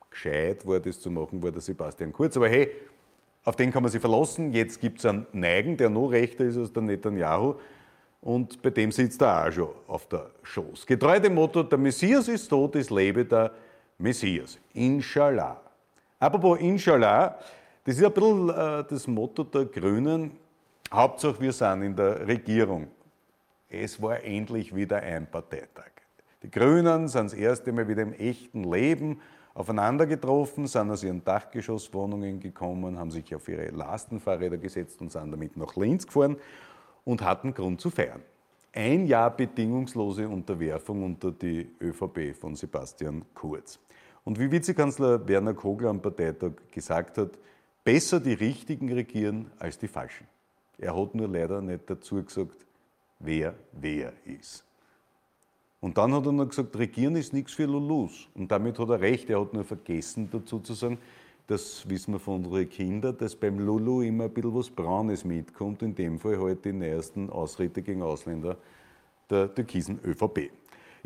[0.08, 2.36] gescheit war, das zu machen, war der Sebastian Kurz.
[2.36, 2.70] Aber hey,
[3.44, 4.52] auf den kann man sich verlassen.
[4.52, 7.56] Jetzt gibt es einen Neigen, der noch rechter ist als der Netanyahu.
[8.20, 10.86] Und bei dem sitzt er auch schon auf der Schoß.
[10.86, 13.50] Getreu dem Motto, der Messias ist tot, es lebe der
[13.98, 14.56] Messias.
[14.72, 15.60] Inshallah.
[16.18, 17.38] Apropos Inshallah,
[17.86, 20.32] das ist ein bisschen äh, das Motto der Grünen.
[20.92, 22.88] Hauptsache, wir sind in der Regierung.
[23.68, 25.92] Es war endlich wieder ein Parteitag.
[26.42, 29.20] Die Grünen sind das erste Mal wieder im echten Leben
[29.54, 35.30] aufeinander getroffen, sind aus ihren Dachgeschosswohnungen gekommen, haben sich auf ihre Lastenfahrräder gesetzt und sind
[35.30, 36.36] damit nach Linz gefahren
[37.04, 38.22] und hatten Grund zu feiern.
[38.72, 43.78] Ein Jahr bedingungslose Unterwerfung unter die ÖVP von Sebastian Kurz.
[44.24, 47.38] Und wie Vizekanzler Werner Kogler am Parteitag gesagt hat,
[47.86, 50.26] besser die Richtigen regieren als die Falschen.
[50.76, 52.66] Er hat nur leider nicht dazu gesagt,
[53.20, 54.64] wer wer ist.
[55.80, 58.28] Und dann hat er noch gesagt, Regieren ist nichts für Lulus.
[58.34, 59.30] Und damit hat er recht.
[59.30, 60.98] Er hat nur vergessen dazu zu sagen,
[61.46, 65.82] das wissen wir von unseren Kindern, dass beim Lulu immer ein bisschen was Braunes mitkommt.
[65.82, 68.56] In dem Fall halt die neuesten Ausritte gegen Ausländer
[69.30, 70.50] der türkisen ÖVP.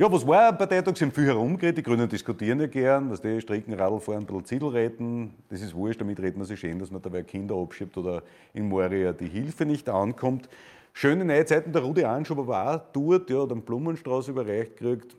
[0.00, 0.96] Ja, was war Parteitag?
[0.96, 4.24] Sie haben viel herumgeredet, die Grünen diskutieren ja gern, was die Stricken, Radl fahren, ein
[4.24, 5.34] bisschen Ziel retten.
[5.50, 8.22] Das ist wurscht, damit redet man sich schön, dass man dabei Kinder abschiebt oder
[8.54, 10.48] in Moria die Hilfe nicht ankommt.
[10.94, 15.14] Schöne neue Zeiten, der Rudi Anschober war auch dort, ja, hat einen Blumenstrauß überreicht gekriegt.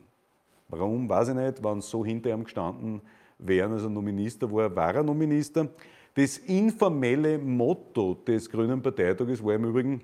[0.68, 3.02] Warum, weiß ich nicht, waren so hinter ihm gestanden
[3.38, 5.68] wären, als er noch Minister war, war er noch Minister.
[6.16, 10.02] Das informelle Motto des Grünen Parteitages war im Übrigen,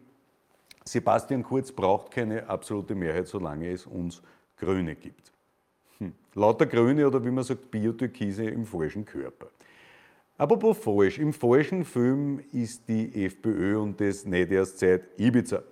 [0.86, 4.22] Sebastian Kurz braucht keine absolute Mehrheit, solange es uns
[4.58, 5.32] Grüne gibt.
[6.00, 6.14] Hm.
[6.34, 9.48] Lauter Grüne oder wie man sagt, Biotürkise im falschen Körper.
[10.38, 15.64] Apropos falsch, im falschen Film ist die FPÖ und das nicht erst seit Ibiza.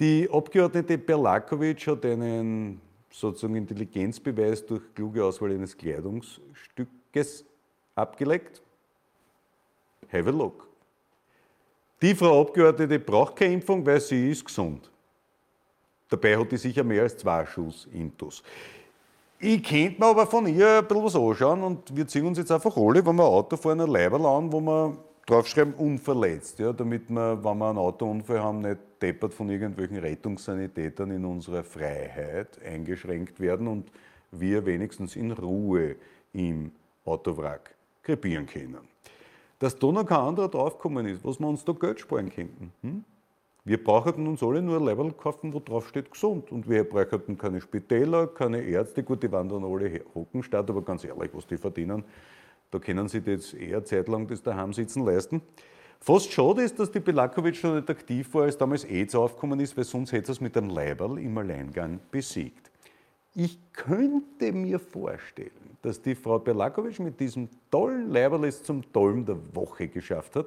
[0.00, 2.80] Die Abgeordnete Berlakovic hat einen
[3.10, 7.44] sozusagen Intelligenzbeweis durch kluge Auswahl eines Kleidungsstückes
[7.94, 8.62] abgelegt.
[10.12, 10.68] Have a look.
[12.00, 14.90] Die Frau Abgeordnete braucht keine Impfung, weil sie ist gesund.
[16.08, 18.42] Dabei hat sie sicher mehr als zwei Schuss Intus.
[19.40, 22.50] Ich könnte mir aber von ihr ein bisschen was anschauen und wir ziehen uns jetzt
[22.50, 27.08] einfach alle, wenn wir Auto fahren, ein Leiberl an, wo wir draufschreiben, unverletzt, ja, damit
[27.08, 33.38] wir, wenn wir einen Autounfall haben, nicht deppert von irgendwelchen Rettungssanitätern in unserer Freiheit eingeschränkt
[33.38, 33.92] werden und
[34.32, 35.96] wir wenigstens in Ruhe
[36.32, 36.72] im
[37.04, 38.78] Autowrack krepieren können.
[39.58, 42.72] Dass da noch kein anderer draufgekommen ist, was wir uns da Geld sparen könnten.
[42.82, 43.04] Hm?
[43.68, 46.50] Wir brauchten uns alle nur ein Level kaufen, wo drauf steht gesund.
[46.50, 49.02] Und wir brauchten keine Spitäler, keine Ärzte.
[49.02, 52.02] Gut, die waren dann alle Hockenstadt, aber ganz ehrlich, was die verdienen,
[52.70, 55.42] da können sie jetzt eher zeitlang das daheim sitzen leisten.
[56.00, 59.76] Fast schade ist, dass die Belakovic schon nicht aktiv war, als damals AIDS aufgekommen ist,
[59.76, 62.70] weil sonst hätte es mit einem Leiberl im Alleingang besiegt.
[63.34, 69.26] Ich könnte mir vorstellen, dass die Frau Belakovic mit diesem tollen Leiberl es zum Tollen
[69.26, 70.46] der Woche geschafft hat.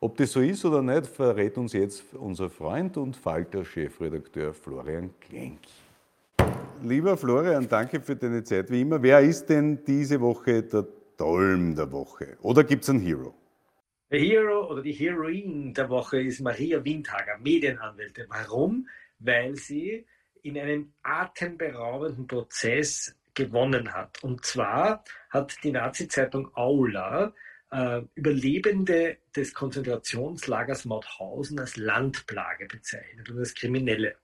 [0.00, 5.58] Ob das so ist oder nicht, verrät uns jetzt unser Freund und Falter-Chefredakteur Florian Klenk.
[6.84, 8.70] Lieber Florian, danke für deine Zeit.
[8.70, 12.36] Wie immer, wer ist denn diese Woche der Dolm der Woche?
[12.42, 13.34] Oder gibt es einen Hero?
[14.12, 18.26] Der Hero oder die Heroine der Woche ist Maria Windhager, Medienanwältin.
[18.28, 18.86] Warum?
[19.18, 20.06] Weil sie
[20.42, 24.22] in einem atemberaubenden Prozess gewonnen hat.
[24.22, 27.32] Und zwar hat die Nazi-Zeitung Aula
[27.70, 34.16] äh, Überlebende des Konzentrationslagers Mauthausen als Landplage bezeichnet und als Kriminelle.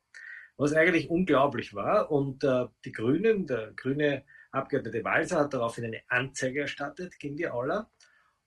[0.56, 2.10] Was eigentlich unglaublich war.
[2.10, 7.48] Und äh, die Grünen, der grüne Abgeordnete Walser hat daraufhin eine Anzeige erstattet gegen die
[7.48, 7.90] Aula.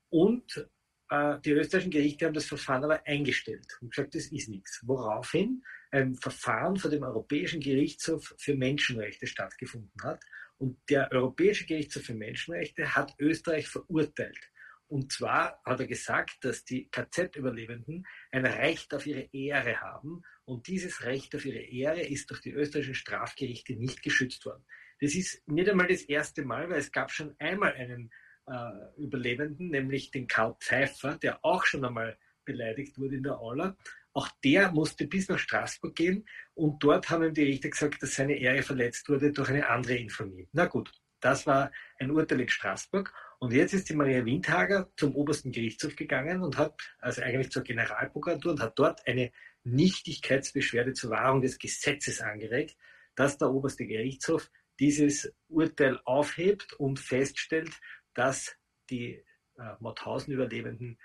[0.10, 0.68] Und
[1.10, 4.82] äh, die österreichischen Gerichte haben das Verfahren aber eingestellt und gesagt, das ist nichts.
[4.86, 10.24] Woraufhin ein Verfahren vor dem Europäischen Gerichtshof für Menschenrechte stattgefunden hat.
[10.58, 14.40] Und der Europäische Gerichtshof für Menschenrechte hat Österreich verurteilt
[14.88, 20.68] und zwar hat er gesagt, dass die KZ-Überlebenden ein Recht auf ihre Ehre haben und
[20.68, 24.66] dieses Recht auf ihre Ehre ist durch die österreichischen Strafgerichte nicht geschützt worden.
[25.02, 28.12] Das ist nicht einmal das erste Mal, weil es gab schon einmal einen
[28.48, 33.76] äh, Überlebenden, nämlich den Karl Pfeiffer, der auch schon einmal beleidigt wurde in der Aula.
[34.14, 38.16] Auch der musste bis nach Straßburg gehen und dort haben ihm die Richter gesagt, dass
[38.16, 40.48] seine Ehre verletzt wurde durch eine andere Infamie.
[40.54, 45.16] Na gut, das war ein Urteil in Straßburg und jetzt ist die Maria Windhager zum
[45.16, 49.32] obersten Gerichtshof gegangen und hat, also eigentlich zur Generalprokuratur und hat dort eine
[49.64, 52.78] Nichtigkeitsbeschwerde zur Wahrung des Gesetzes angeregt,
[53.16, 57.72] dass der oberste Gerichtshof dieses Urteil aufhebt und feststellt,
[58.14, 58.56] dass
[58.90, 59.24] die
[59.58, 60.98] äh, Mauthausen-Überlebenden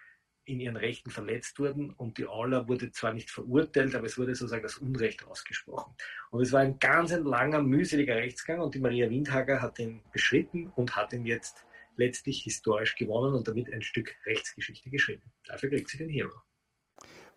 [0.45, 4.35] in ihren Rechten verletzt wurden und die Aula wurde zwar nicht verurteilt, aber es wurde
[4.35, 5.95] sozusagen das Unrecht ausgesprochen.
[6.31, 10.03] Und es war ein ganz ein langer, mühseliger Rechtsgang und die Maria Windhager hat ihn
[10.12, 11.64] beschritten und hat ihn jetzt
[11.96, 15.22] letztlich historisch gewonnen und damit ein Stück Rechtsgeschichte geschrieben.
[15.46, 16.33] Dafür kriegt sie den Hero.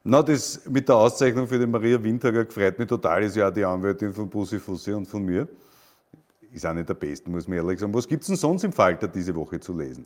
[0.04, 3.24] Na, das mit der Auszeichnung für die Maria Windhager gefreut mich total.
[3.24, 5.48] Ist ja auch die Anwältin von Bussi Fussi und von mir.
[6.52, 7.94] Ist auch nicht der Beste, muss man ehrlich sagen.
[7.94, 10.06] Was gibt es denn sonst im Falter diese Woche zu lesen?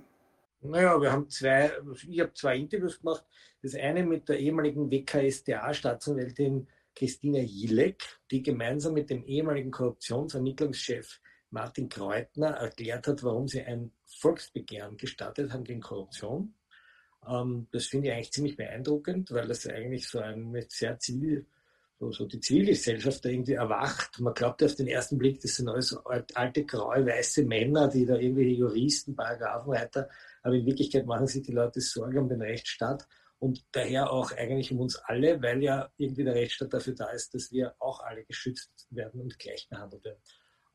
[0.62, 1.72] Naja, wir haben zwei,
[2.08, 3.26] ich habe zwei Interviews gemacht.
[3.62, 11.20] Das eine mit der ehemaligen WKStA-Staatsanwältin Christina Jilek, die gemeinsam mit dem ehemaligen Korruptionsermittlungschef
[11.52, 16.56] Martin Kreutner erklärt hat, warum sie ein Volksbegehren gestartet haben gegen Korruption.
[17.28, 21.46] Ähm, das finde ich eigentlich ziemlich beeindruckend, weil das eigentlich so ein sehr zivil,
[22.00, 24.20] so, so die Zivilgesellschaft da irgendwie erwacht.
[24.20, 25.98] Man glaubt auf den ersten Blick, das sind alles
[26.34, 30.10] alte, graue, weiße Männer, die da irgendwelche Juristen, Paragraphen weiter,
[30.44, 33.08] aber in Wirklichkeit machen sich die Leute Sorge um den Rechtsstaat
[33.40, 37.34] und daher auch eigentlich um uns alle, weil ja irgendwie der Rechtsstaat dafür da ist,
[37.34, 40.20] dass wir auch alle geschützt werden und gleich behandelt werden.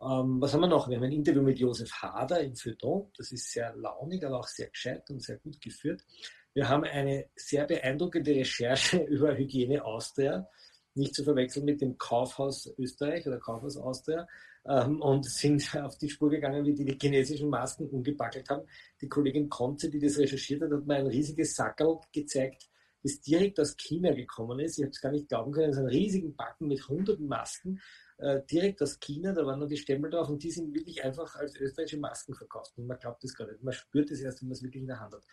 [0.01, 0.89] Ähm, was haben wir noch?
[0.89, 3.11] Wir haben ein Interview mit Josef Hader im Feuilleton.
[3.17, 6.05] Das ist sehr launig, aber auch sehr gescheit und sehr gut geführt.
[6.53, 10.49] Wir haben eine sehr beeindruckende Recherche über Hygiene Austria,
[10.95, 14.27] nicht zu verwechseln mit dem Kaufhaus Österreich oder Kaufhaus Austria,
[14.67, 18.67] ähm, und sind auf die Spur gegangen, wie die die chinesischen Masken umgepackelt haben.
[19.01, 22.69] Die Kollegin Konze, die das recherchiert hat, hat mir ein riesiges Sackerl gezeigt,
[23.03, 24.79] das direkt aus China gekommen ist.
[24.79, 25.71] Ich habe es gar nicht glauben können.
[25.71, 27.81] Es ist ein riesigen Backen mit hunderten Masken,
[28.19, 31.35] äh, direkt aus China, da waren noch die Stempel drauf und die sind wirklich einfach
[31.37, 32.73] als österreichische Masken verkauft.
[32.77, 33.63] Und man glaubt das gar nicht.
[33.63, 35.25] Man spürt es erst, wenn man es wirklich in der Hand hat.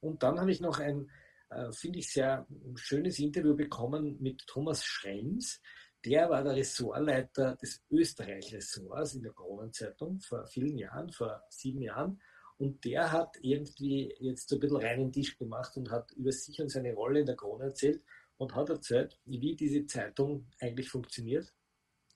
[0.00, 1.10] Und dann habe ich noch ein,
[1.50, 2.46] äh, finde ich, sehr
[2.76, 5.60] schönes Interview bekommen mit Thomas Schrems.
[6.04, 12.20] Der war der Ressortleiter des Österreich-Ressorts in der Kronenzeitung vor vielen Jahren, vor sieben Jahren.
[12.56, 16.60] Und der hat irgendwie jetzt so ein bisschen reinen Tisch gemacht und hat über sich
[16.60, 18.00] und seine Rolle in der Krone erzählt
[18.36, 21.52] und hat erzählt, wie diese Zeitung eigentlich funktioniert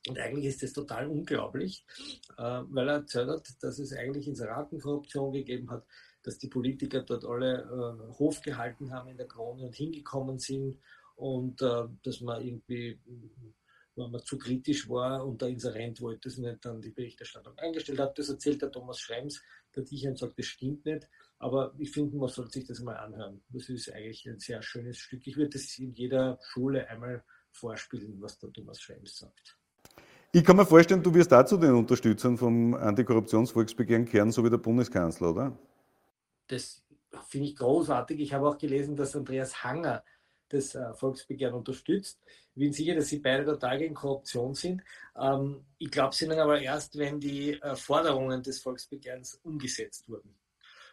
[0.08, 1.84] und eigentlich ist das total unglaublich,
[2.36, 5.86] äh, weil er erzählt hat, dass es eigentlich Inseratenkorruption gegeben hat,
[6.22, 10.78] dass die Politiker dort alle äh, Hof gehalten haben in der Krone und hingekommen sind
[11.16, 12.98] und äh, dass man irgendwie,
[13.94, 18.00] wenn man zu kritisch war und der Inserent wollte es nicht, dann die Berichterstattung eingestellt
[18.00, 18.18] hat.
[18.18, 19.40] Das erzählt der Thomas Schrems,
[19.74, 21.08] der und sagt, das stimmt nicht.
[21.38, 23.42] Aber ich finde, man sollte sich das mal anhören.
[23.50, 25.26] Das ist eigentlich ein sehr schönes Stück.
[25.26, 29.61] Ich würde das in jeder Schule einmal vorspielen, was der Thomas Schrems sagt.
[30.34, 34.48] Ich kann mir vorstellen, du wirst auch zu den Unterstützern vom Antikorruptionsvolksbegehren kehren, so wie
[34.48, 35.58] der Bundeskanzler, oder?
[36.46, 36.82] Das
[37.28, 38.18] finde ich großartig.
[38.18, 40.02] Ich habe auch gelesen, dass Andreas Hanger
[40.48, 42.18] das äh, Volksbegehren unterstützt.
[42.54, 44.82] Ich bin sicher, dass sie beide total gegen Korruption sind.
[45.16, 50.34] Ähm, ich glaube sie dann aber erst, wenn die äh, Forderungen des Volksbegehrens umgesetzt wurden.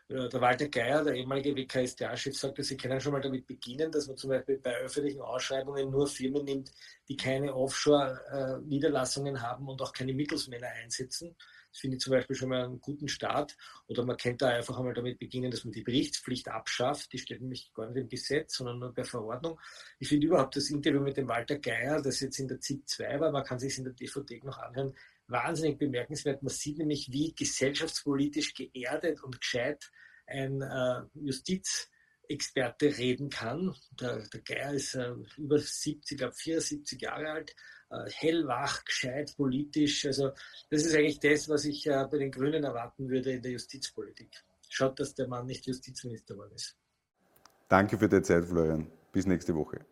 [0.10, 4.08] Äh, der Walter Geier, der ehemalige WKStA-Chef, sagte, Sie können schon mal damit beginnen, dass
[4.08, 6.72] man zum Beispiel bei öffentlichen Ausschreibungen nur Firmen nimmt,
[7.08, 11.36] die keine Offshore-Niederlassungen haben und auch keine Mittelsmänner einsetzen.
[11.72, 13.56] Das finde ich zum Beispiel schon mal einen guten Start.
[13.88, 17.14] Oder man könnte einfach einmal damit beginnen, dass man die Berichtspflicht abschafft.
[17.14, 19.60] Die steht nämlich gar nicht im Gesetz, sondern nur per Verordnung.
[20.00, 23.20] Ich finde überhaupt das Interview mit dem Walter Geier, das jetzt in der ZIP 2
[23.20, 24.96] war, man kann sich in der DVD noch anhören,
[25.30, 26.44] wahnsinnig bemerkenswert.
[26.44, 29.90] Man sieht nämlich, wie gesellschaftspolitisch geerdet und gescheit
[30.28, 33.76] ein äh, Justizexperte reden kann.
[34.00, 37.56] Der, der Geier ist äh, über 70, glaube 74 Jahre alt,
[37.90, 40.06] äh, hellwach, gescheit, politisch.
[40.06, 40.32] Also
[40.70, 44.32] das ist eigentlich das, was ich äh, bei den Grünen erwarten würde in der Justizpolitik.
[44.70, 46.78] Schaut, dass der Mann nicht Justizminister geworden ist.
[47.68, 48.88] Danke für die Zeit, Florian.
[49.12, 49.86] Bis nächste Woche.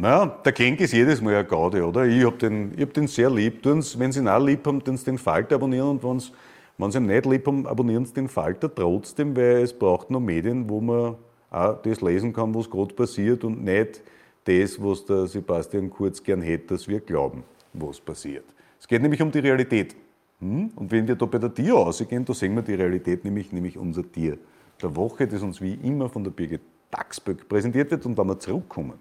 [0.00, 2.06] Naja, der Genk ist jedes Mal eine Gaude, oder?
[2.06, 3.62] Ich habe den, hab den sehr lieb.
[3.62, 6.32] Tun's, wenn sie ihn auch lieb haben, dann den Falter abonnieren und
[6.78, 10.20] wenn sie ihn nicht lieb haben, abonnieren sie den Falter trotzdem, weil es braucht noch
[10.20, 11.16] Medien, wo man
[11.50, 14.00] auch das lesen kann, was gerade passiert und nicht
[14.44, 18.46] das, was der Sebastian Kurz gern hätte, dass wir glauben, was passiert.
[18.80, 19.94] Es geht nämlich um die Realität.
[20.40, 20.70] Hm?
[20.76, 23.76] Und wenn wir da bei der Tier ausgehen, da sehen wir die Realität, nämlich, nämlich
[23.76, 24.38] unser Tier
[24.80, 28.06] der Woche, das uns wie immer von der Birgit Dachsböck präsentiert wird.
[28.06, 28.94] Und wenn wir zurückkommen,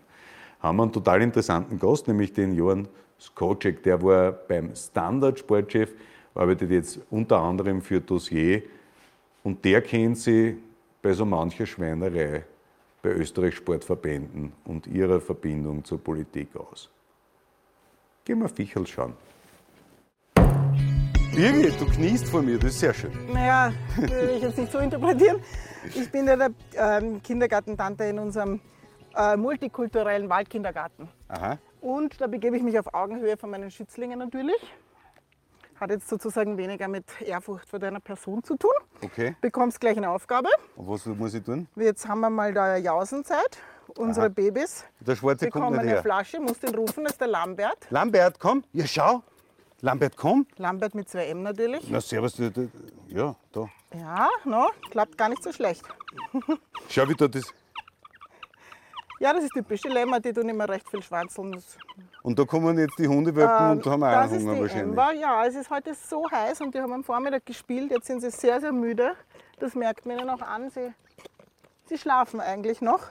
[0.60, 2.88] haben wir einen total interessanten Gast, nämlich den Johann
[3.20, 3.84] Skocek.
[3.84, 5.94] Der war beim Standard-Sportchef,
[6.36, 8.64] arbeitet jetzt unter anderem für Dossier
[9.44, 10.58] und der kennt sie
[11.02, 12.44] bei so mancher Schweinerei
[13.02, 16.90] bei Österreich Sportverbänden und ihrer Verbindung zur Politik aus.
[18.26, 19.14] Gehen wir Fichel schauen.
[21.34, 23.12] Birgit, du kniest vor mir, das ist sehr schön.
[23.32, 25.40] Naja, würde ich jetzt nicht so interpretieren.
[25.96, 28.60] Ich bin ja der ähm, Kindergartentante in unserem
[29.16, 31.10] äh, multikulturellen Waldkindergarten.
[31.28, 31.58] Aha.
[31.82, 34.62] Und da begebe ich mich auf Augenhöhe von meinen Schützlingen natürlich.
[35.80, 38.72] Hat jetzt sozusagen weniger mit Ehrfurcht vor deiner Person zu tun.
[39.02, 39.36] Okay.
[39.40, 40.50] Bekommst gleich eine Aufgabe.
[40.76, 41.68] Und was muss ich tun?
[41.78, 43.58] Jetzt haben wir mal da Jausenzeit.
[43.98, 44.34] Unsere Aha.
[44.34, 46.02] Babys Der Schwarze kommt bekommen nicht eine her.
[46.02, 47.88] Flasche, muss den rufen, das ist der Lambert.
[47.90, 48.64] Lambert, komm.
[48.74, 49.24] Ja, schau.
[49.82, 50.46] Lambert, komm.
[50.58, 51.90] Lambert mit zwei M natürlich.
[51.90, 52.38] Na, servus.
[53.08, 53.70] Ja, da.
[53.98, 55.84] Ja, no, klappt gar nicht so schlecht.
[56.90, 57.52] Schau, wie da das.
[59.20, 59.52] Ja, das ist.
[59.56, 61.62] Die Lämmer, die tun immer recht viel schwanzeln.
[62.24, 64.62] Und da kommen jetzt die Hundewelpen Ähm, und haben auch das einen ist Hunger die
[64.62, 64.90] wahrscheinlich.
[64.90, 65.14] Ember.
[65.14, 67.92] Ja, es ist heute so heiß und die haben am Vormittag gespielt.
[67.92, 69.12] Jetzt sind sie sehr, sehr müde.
[69.60, 70.70] Das merkt man ihnen auch an.
[70.70, 70.94] Sie,
[71.86, 73.02] sie schlafen eigentlich noch.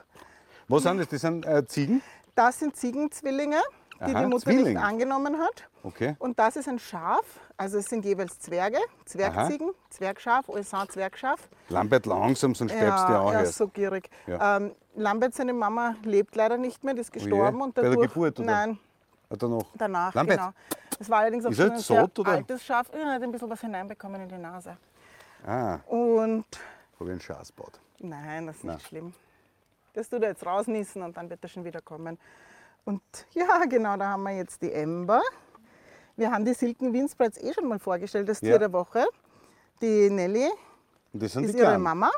[0.67, 1.07] Was sind das?
[1.09, 2.01] Das sind äh, Ziegen?
[2.35, 3.57] Das sind Ziegenzwillinge,
[3.99, 4.73] die Aha, die Mutter Zwilling.
[4.73, 5.67] nicht angenommen hat.
[5.83, 6.15] Okay.
[6.19, 7.25] Und das ist ein Schaf.
[7.57, 11.49] Also es sind jeweils Zwerge, Zwergziegen, Zwergschaf, Olsan Zwergschaf.
[11.67, 13.55] Lambert langsam, sonst sterbst du ja auch ja, erst.
[13.55, 14.09] so gierig.
[14.27, 14.57] Ja.
[14.57, 17.61] Ähm, Lambert, seine Mama, lebt leider nicht mehr, die ist gestorben.
[17.61, 18.45] und Bei der dadurch, Geburt, oder?
[18.51, 18.79] Nein,
[19.41, 19.65] noch?
[19.75, 20.37] danach, Lambert.
[20.37, 20.51] genau.
[20.97, 22.31] Das war allerdings auch Ist schon ein sehr oder?
[22.31, 22.89] altes Schaf.
[22.91, 24.77] Er hat ein bisschen was hineinbekommen in die Nase.
[25.45, 26.45] Ah, Und
[26.99, 27.79] habe ich einen Schatz gebaut.
[27.99, 28.75] nein, das ist Nein.
[28.75, 29.13] nicht schlimm.
[29.93, 32.17] Das tut er jetzt rausniesen und dann wird er schon wieder kommen.
[32.85, 35.21] Und ja, genau, da haben wir jetzt die Ember.
[36.17, 38.57] Wir haben die Silken Winspreits eh schon mal vorgestellt, das Tier Ja.
[38.57, 39.05] der Woche.
[39.81, 40.49] Die Nelly
[41.13, 41.77] Und das sind ist die ihre.
[41.79, 42.11] Mama.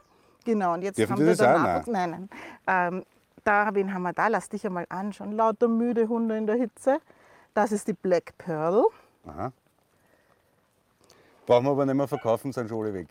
[0.46, 1.92] Genau, und jetzt Dürfen haben die wir das auch?
[1.92, 2.30] Nein, nein.
[2.68, 3.06] Ähm,
[3.44, 4.28] da, wen haben wir da?
[4.28, 5.32] Lass dich einmal anschauen.
[5.34, 7.00] Lauter müde Hunde in der Hitze.
[7.54, 8.86] Das ist die Black Pearl.
[9.28, 9.52] Aha.
[11.46, 13.08] Brauchen wir aber nicht mehr verkaufen, sind schon alle weg.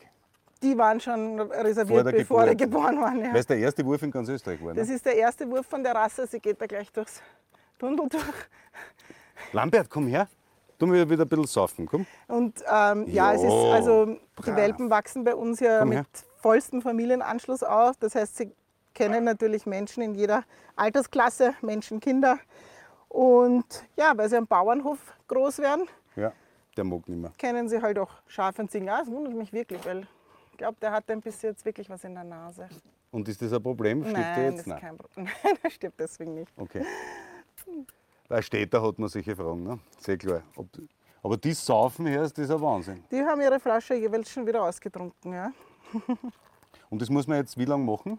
[0.63, 2.59] Die waren schon reserviert, der bevor die Geburt.
[2.89, 3.21] geboren waren.
[3.25, 3.33] Ja.
[3.33, 4.75] Weil es der erste Wurf in ganz Österreich war.
[4.75, 4.95] Das Ne?
[4.95, 6.27] ist der erste Wurf von der Rasse.
[6.27, 7.23] Sie geht da gleich durchs
[7.79, 8.23] Tunnel durch.
[9.53, 10.29] Lambert, komm her.
[10.79, 12.07] Du mir wieder ein bisschen saufen, komm.
[12.29, 14.57] Und ähm, ja, es ist also die brav.
[14.57, 16.05] Welpen wachsen bei uns ja Komm mit her.
[16.41, 17.97] Vollstem Familienanschluss auf.
[17.99, 18.53] Das heißt, sie
[18.95, 20.45] kennen natürlich Menschen in jeder
[20.77, 22.39] Altersklasse, Menschen, Kinder.
[23.09, 23.65] Und
[23.97, 25.87] ja, weil sie am Bauernhof groß werden,
[26.17, 26.33] Ja,
[26.77, 27.33] der mag nicht mehr.
[27.39, 28.89] kennen sie halt auch Schafe und Ziegen.
[28.89, 30.07] Ah, das wundert mich wirklich, weil
[30.53, 32.69] ich glaube, der hat ein bisschen jetzt wirklich was in der Nase.
[33.11, 34.03] Und ist das ein Problem?
[34.05, 34.61] Stirbt Nein, das jetzt?
[34.61, 34.81] ist Nein.
[34.81, 35.25] kein Problem.
[35.43, 36.53] Nein, der stirbt deswegen nicht.
[36.57, 36.85] Okay.
[38.29, 39.79] Bei Städter hat man solche Fragen, ne?
[39.99, 40.43] Sehr klar.
[40.57, 40.69] Ob,
[41.23, 43.03] aber die saufen her, das ist ein Wahnsinn.
[43.11, 45.33] Die haben ihre Flasche jeweils schon wieder ausgetrunken.
[45.33, 45.51] Ja,
[46.91, 48.19] Und das muss man jetzt wie lange machen?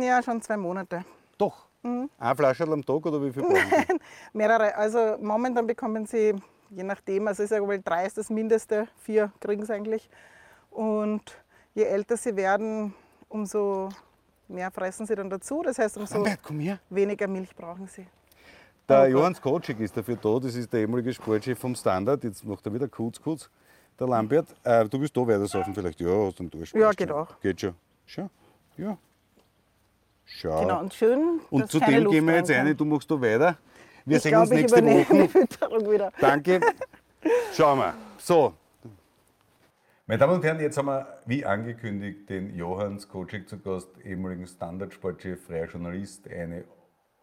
[0.00, 1.04] ja schon zwei Monate.
[1.38, 1.66] Doch.
[1.82, 2.10] Mhm.
[2.18, 4.00] Ein Flasche am Tag oder wie viel brauchen?
[4.32, 4.74] Mehrere.
[4.74, 6.34] Also momentan bekommen sie,
[6.70, 10.08] je nachdem, also ich sage mal, drei ist das Mindeste, vier kriegen sie eigentlich.
[10.70, 11.22] Und
[11.74, 12.94] je älter sie werden,
[13.28, 13.88] umso
[14.48, 15.62] mehr fressen sie dann dazu.
[15.62, 18.06] Das heißt, umso Lambert, weniger Milch brauchen sie.
[18.88, 22.22] Der Oh Johann Skocik ist dafür da, das ist der ehemalige Sportchef vom Standard.
[22.22, 23.50] Jetzt macht er wieder kurz, kurz.
[23.98, 26.00] Der Lambert, äh, du willst da weiter saufen vielleicht?
[26.00, 26.74] Ja, hast du einen Durst.
[26.74, 27.16] Ja, geht schon.
[27.16, 27.40] auch.
[27.40, 27.74] Geht schon.
[28.04, 28.30] Schau.
[28.76, 28.98] Ja.
[30.26, 30.60] Schau.
[30.60, 33.10] Genau, und schön, Und dass zu keine dem Luft gehen wir jetzt rein, du machst
[33.10, 33.56] da weiter.
[34.04, 35.28] Wir ich sehen glaube, uns ich nächste Woche.
[35.28, 36.12] Fütterung wieder.
[36.20, 36.60] Danke.
[37.54, 37.94] Schauen wir.
[38.18, 38.52] So.
[40.06, 44.46] Meine Damen und Herren, jetzt haben wir, wie angekündigt, den Johann Skocik zu Gast, ehemaligen
[44.46, 46.64] Standardsportchef, freier Journalist, eine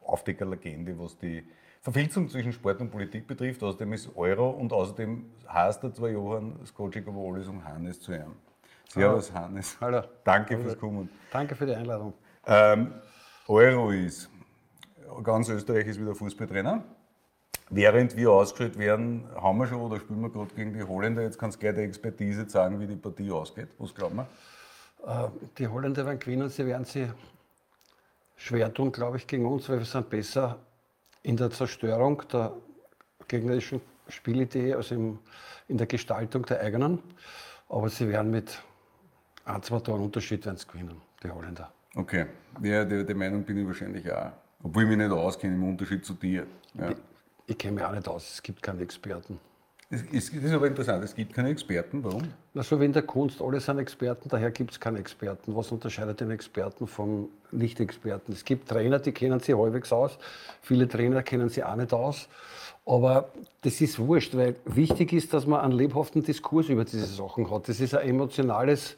[0.02, 1.46] Aufdeckerlegende, was die
[1.84, 3.62] Verfilzung zwischen Sport und Politik betrifft.
[3.62, 8.14] Außerdem ist Euro und außerdem heißt er zwar Johann Skocik, aber alles um Hannes zu
[8.14, 8.36] hören.
[8.88, 9.76] Servus, Hannes.
[9.82, 10.02] Hallo.
[10.24, 11.10] Danke fürs Kommen.
[11.30, 12.14] Danke für die Einladung.
[12.48, 12.94] Ähm,
[13.50, 14.30] Euro ist,
[15.24, 16.86] ganz Österreich ist wieder Fußballtrainer.
[17.70, 21.24] Während wir ausgeschaltet werden, haben wir schon oder spielen wir gerade gegen die Holländer.
[21.24, 23.70] Jetzt kannst du gleich die Expertise sagen, wie die Partie ausgeht.
[23.78, 24.28] Was glauben wir?
[25.06, 27.12] Äh, Die Holländer werden gewinnen, sie werden sie
[28.38, 30.60] schwer tun, glaube ich, gegen uns, weil wir sind besser
[31.24, 32.54] in der Zerstörung der
[33.28, 35.20] gegnerischen Spielidee als im,
[35.68, 37.00] in der Gestaltung der eigenen.
[37.70, 38.62] Aber sie werden mit
[39.46, 41.72] ein, zwei Toren Unterschied werden sie gewinnen, die Holländer.
[41.96, 42.26] Okay,
[42.62, 44.32] ja, der, der Meinung bin ich wahrscheinlich auch.
[44.62, 46.46] Obwohl ich mich nicht auskenne im Unterschied zu dir.
[46.76, 46.94] Ja.
[47.46, 49.40] Ich kenne mich auch nicht aus, es gibt keine Experten.
[49.94, 52.04] Das ist aber interessant, es gibt keine Experten.
[52.04, 52.24] Warum?
[52.56, 55.56] Na, so wie in der Kunst, alle sind Experten, daher gibt es keine Experten.
[55.56, 58.32] Was unterscheidet den Experten vom Nicht-Experten?
[58.32, 60.18] Es gibt Trainer, die kennen sich halbwegs aus,
[60.64, 62.28] viele Trainer kennen sich auch nicht aus.
[62.88, 63.30] Aber
[63.62, 67.70] das ist wurscht, weil wichtig ist, dass man einen lebhaften Diskurs über diese Sachen hat.
[67.70, 68.98] Das ist ein emotionales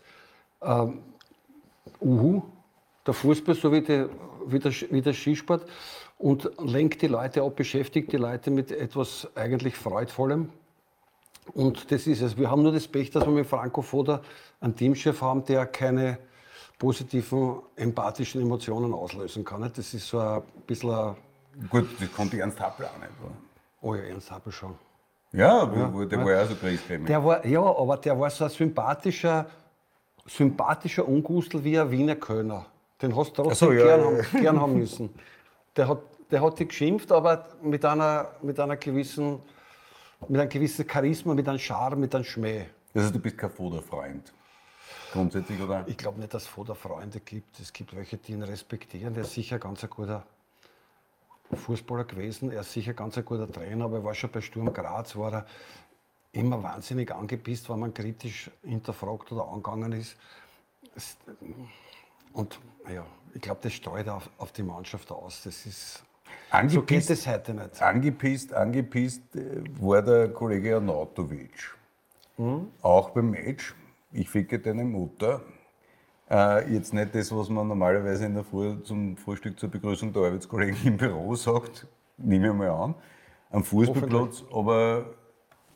[0.61, 0.99] ähm,
[1.99, 2.41] Uhu,
[3.05, 4.05] der Fußball, so wie, die,
[4.47, 5.67] wie, der, wie der Skisport,
[6.17, 10.49] und lenkt die Leute ab, beschäftigt die Leute mit etwas eigentlich Freudvollem.
[11.53, 12.37] Und das ist es.
[12.37, 14.21] Wir haben nur das Pech, dass wir mit Franco Foda
[14.59, 16.17] einen Teamchef haben, der keine
[16.79, 19.61] positiven, empathischen Emotionen auslösen kann.
[19.75, 21.15] Das ist so ein bisschen ein,
[21.69, 23.11] Gut, das konnte Ernst Happel auch nicht.
[23.23, 23.33] Oder?
[23.81, 24.75] Oh ja, Ernst Happel schon.
[25.31, 27.07] Ja, aber der war ja auch so griesgrämig.
[27.07, 29.45] Der war, ja, aber der war so ein sympathischer,
[30.25, 32.65] sympathischer Ungustel wie ein Wiener Kölner.
[33.01, 34.39] Den hast du trotzdem so, ja, gern, ja, haben, ja.
[34.41, 35.09] gern haben müssen.
[35.75, 35.99] Der hat,
[36.31, 39.39] der hat dich geschimpft, aber mit einer, mit einer gewissen,
[40.29, 42.65] mit einem gewissen Charisma, mit einem Charme, mit einem Schmäh.
[42.93, 44.33] Also du bist kein Foda-Freund.
[45.11, 45.85] Grundsätzlich, oder?
[45.87, 47.59] Ich glaube nicht, dass es Foda Freunde gibt.
[47.59, 49.13] Es gibt welche, die ihn respektieren.
[49.13, 50.25] Der ist sicher ganz ein guter
[51.53, 52.51] Fußballer gewesen.
[52.51, 55.33] Er ist sicher ganz ein guter Trainer, aber er war schon bei Sturm Graz, war
[55.33, 55.45] er
[56.31, 60.17] immer wahnsinnig angepisst, wenn man kritisch hinterfragt oder angegangen ist.
[62.33, 62.59] Und
[62.93, 65.43] ja, ich glaube, das streut auf, auf die Mannschaft aus.
[65.43, 66.03] Das ist.
[66.55, 67.81] Angepisst, so geht es heute nicht.
[67.81, 71.75] Angepisst, angepisst äh, war der Kollege Arnautovic.
[72.81, 73.75] Auch beim Match.
[74.11, 75.41] Ich ficke deine Mutter.
[76.29, 80.23] Äh, jetzt nicht das, was man normalerweise in der Früh zum Frühstück zur Begrüßung der
[80.23, 81.87] Arbeitskollegen im Büro sagt,
[82.17, 82.95] nehme ich mal an,
[83.51, 85.05] am Fußballplatz, aber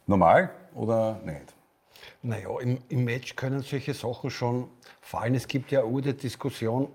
[0.07, 1.53] normal oder nicht?
[2.21, 4.69] Naja, im, im Match können solche Sachen schon
[5.01, 5.35] fallen.
[5.35, 6.87] Es gibt ja auch die Diskussion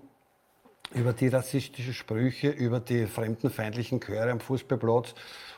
[0.93, 5.15] über die rassistischen Sprüche, über die fremdenfeindlichen Chöre am Fußballplatz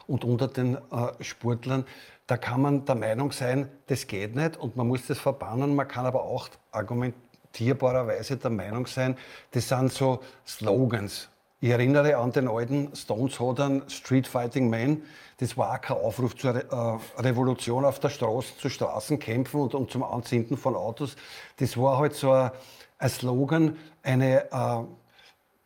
[0.08, 1.86] und unter den äh, Sportlern.
[2.26, 5.76] Da kann man der Meinung sein, das geht nicht und man muss das verbannen.
[5.76, 9.18] Man kann aber auch argumentierbarerweise der Meinung sein,
[9.52, 11.30] das sind so Slogans.
[11.60, 15.02] Ich erinnere an den alten Stones Hodern Street Fighting Man.
[15.38, 19.74] Das war auch kein Aufruf zur Re äh, Revolution auf der Straße, zu Straßenkämpfen und,
[19.74, 21.16] und zum Anzünden von Autos.
[21.58, 22.52] Das war halt so ein,
[23.00, 24.84] ein Slogan, eine äh,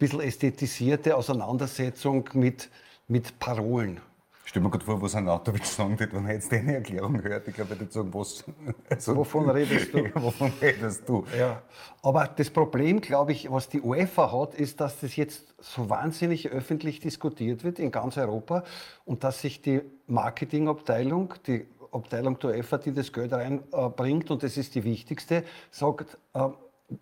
[0.02, 2.70] bisschen ästhetisierte Auseinandersetzung mit,
[3.08, 4.02] mit Parolen.
[4.46, 7.48] Stell mir gerade vor, was ein Autowitz sagen wird, wenn er jetzt deine Erklärung hört.
[7.48, 8.44] Ich glaube, er wird sagen, was.
[8.90, 10.10] Also, Wovon redest du?
[10.16, 11.24] Wovon redest du?
[11.38, 11.62] Ja.
[12.02, 16.50] Aber das Problem, glaube ich, was die UEFA hat, ist, dass das jetzt so wahnsinnig
[16.50, 18.64] öffentlich diskutiert wird in ganz Europa
[19.06, 24.58] und dass sich die Marketingabteilung, die Abteilung der UEFA, die das Geld reinbringt, und das
[24.58, 26.48] ist die wichtigste, sagt, äh,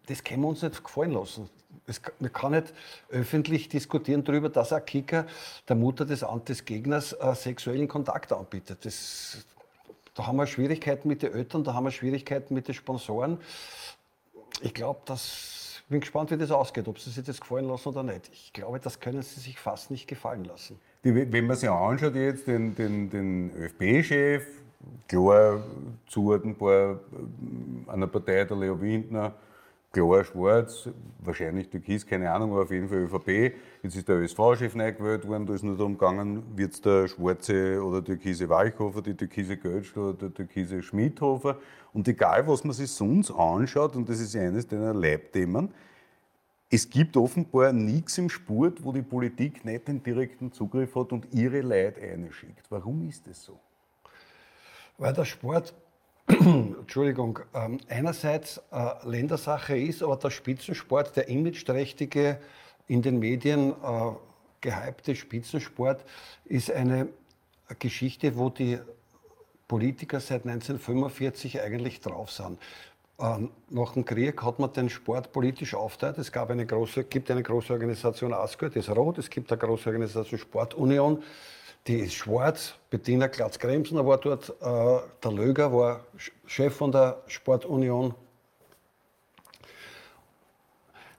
[0.08, 1.50] das können wir uns nicht gefallen lassen.
[1.86, 2.74] Es, man kann nicht
[3.09, 5.26] öffentlich diskutieren darüber, dass ein Kicker
[5.67, 8.86] der Mutter des, des Gegners äh, sexuellen Kontakt anbietet.
[8.86, 9.45] Das,
[10.15, 13.39] da haben wir Schwierigkeiten mit den Eltern, da haben wir Schwierigkeiten mit den Sponsoren.
[14.61, 15.59] Ich glaube, dass
[15.89, 18.30] bin gespannt, wie das ausgeht, ob sie sich das gefallen lassen oder nicht.
[18.32, 20.80] Ich glaube, das können sie sich fast nicht gefallen lassen.
[21.03, 24.45] Die, wenn man sich anschaut jetzt, den, den, den ÖFB-Chef,
[25.07, 25.63] klar
[26.07, 26.99] zuordnenbar
[27.88, 29.34] äh, einer Partei der Leo Windner,
[29.91, 33.55] klar schwarz, wahrscheinlich Türkis, keine Ahnung, aber auf jeden Fall ÖVP.
[33.81, 37.07] Jetzt ist der ÖSV-Chef neu gewählt worden, da ist nur darum gegangen, wird es der
[37.07, 41.57] schwarze oder türkise Walchhofer, die türkise Gölsch oder der türkise Schmidhofer.
[41.93, 45.73] Und egal, was man sich sonst anschaut, und das ist eines deiner Leibthemen,
[46.71, 51.33] es gibt offenbar nichts im Sport, wo die Politik nicht den direkten Zugriff hat und
[51.33, 52.69] ihre Leute einschickt.
[52.69, 53.59] Warum ist das so?
[54.99, 55.73] Weil der Sport
[56.80, 62.39] Entschuldigung, ähm, einerseits äh, Ländersache ist, aber der Spitzensport, der imageträchtige,
[62.88, 64.11] in den Medien äh,
[64.61, 66.05] gehypte Spitzensport,
[66.45, 67.07] ist eine
[67.80, 68.77] Geschichte, wo die
[69.67, 72.59] Politiker seit 1945 eigentlich drauf sind.
[73.19, 76.19] Ähm, nach dem Krieg hat man den Sport politisch aufteilt.
[76.19, 79.59] Es gab eine große, gibt eine große Organisation ASGO, die ist rot, es gibt eine
[79.59, 81.23] große Organisation Sportunion,
[81.88, 82.75] die ist schwarz.
[82.89, 84.49] Bettina Glatz-Kremsner war dort.
[84.49, 86.01] Äh, der Löger war
[86.45, 88.13] Chef von der Sportunion.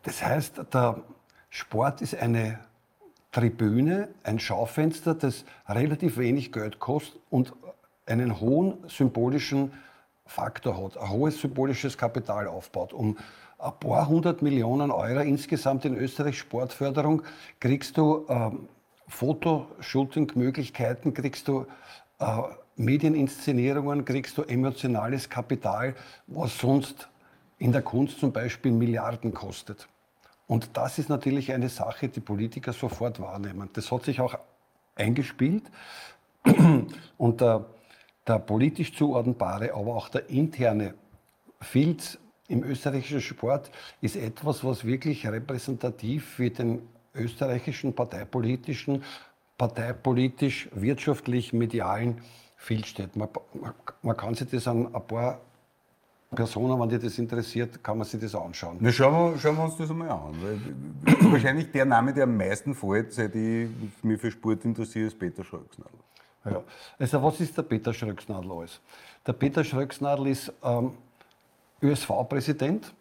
[0.02, 1.02] Das heißt, der
[1.50, 2.60] Sport ist eine
[3.32, 7.52] Tribüne, ein Schaufenster, das relativ wenig Geld kostet und
[8.06, 9.72] einen hohen symbolischen
[10.26, 12.92] Faktor hat, ein hohes symbolisches Kapital aufbaut.
[12.92, 13.18] Um
[13.58, 17.22] ein paar hundert Millionen Euro insgesamt in Österreich Sportförderung
[17.60, 18.68] kriegst du ähm,
[19.10, 21.66] Fotoshooting-Möglichkeiten, kriegst du
[22.18, 22.42] äh,
[22.76, 25.94] Medieninszenierungen, kriegst du emotionales Kapital,
[26.26, 27.08] was sonst
[27.58, 29.88] in der Kunst zum Beispiel Milliarden kostet.
[30.46, 33.68] Und das ist natürlich eine Sache, die Politiker sofort wahrnehmen.
[33.72, 34.38] Das hat sich auch
[34.94, 35.64] eingespielt.
[37.18, 37.66] Und der,
[38.26, 40.94] der politisch zuordnbare, aber auch der interne
[41.60, 46.80] Filz im österreichischen Sport ist etwas, was wirklich repräsentativ für den
[47.14, 49.02] österreichischen parteipolitischen,
[49.58, 52.22] parteipolitisch, wirtschaftlich, medialen
[52.84, 53.16] steht.
[53.16, 55.40] Man, man, man, kann sich das an ein paar
[56.34, 58.76] Personen, wenn dir das interessiert, kann man sich das anschauen.
[58.80, 60.34] Na, schauen, wir, schauen wir uns das einmal an.
[61.32, 63.68] Wahrscheinlich der Name, der am meisten fällt, seit ich
[64.02, 65.98] mich für Sport interessiere, ist Peter Schröcksnadel.
[66.44, 66.62] Ja.
[66.98, 68.80] Also was ist der Peter Schröcksnadel alles?
[69.26, 70.92] Der Peter Schröcksnadel ist ähm,
[71.82, 72.94] ÖSV-Präsident.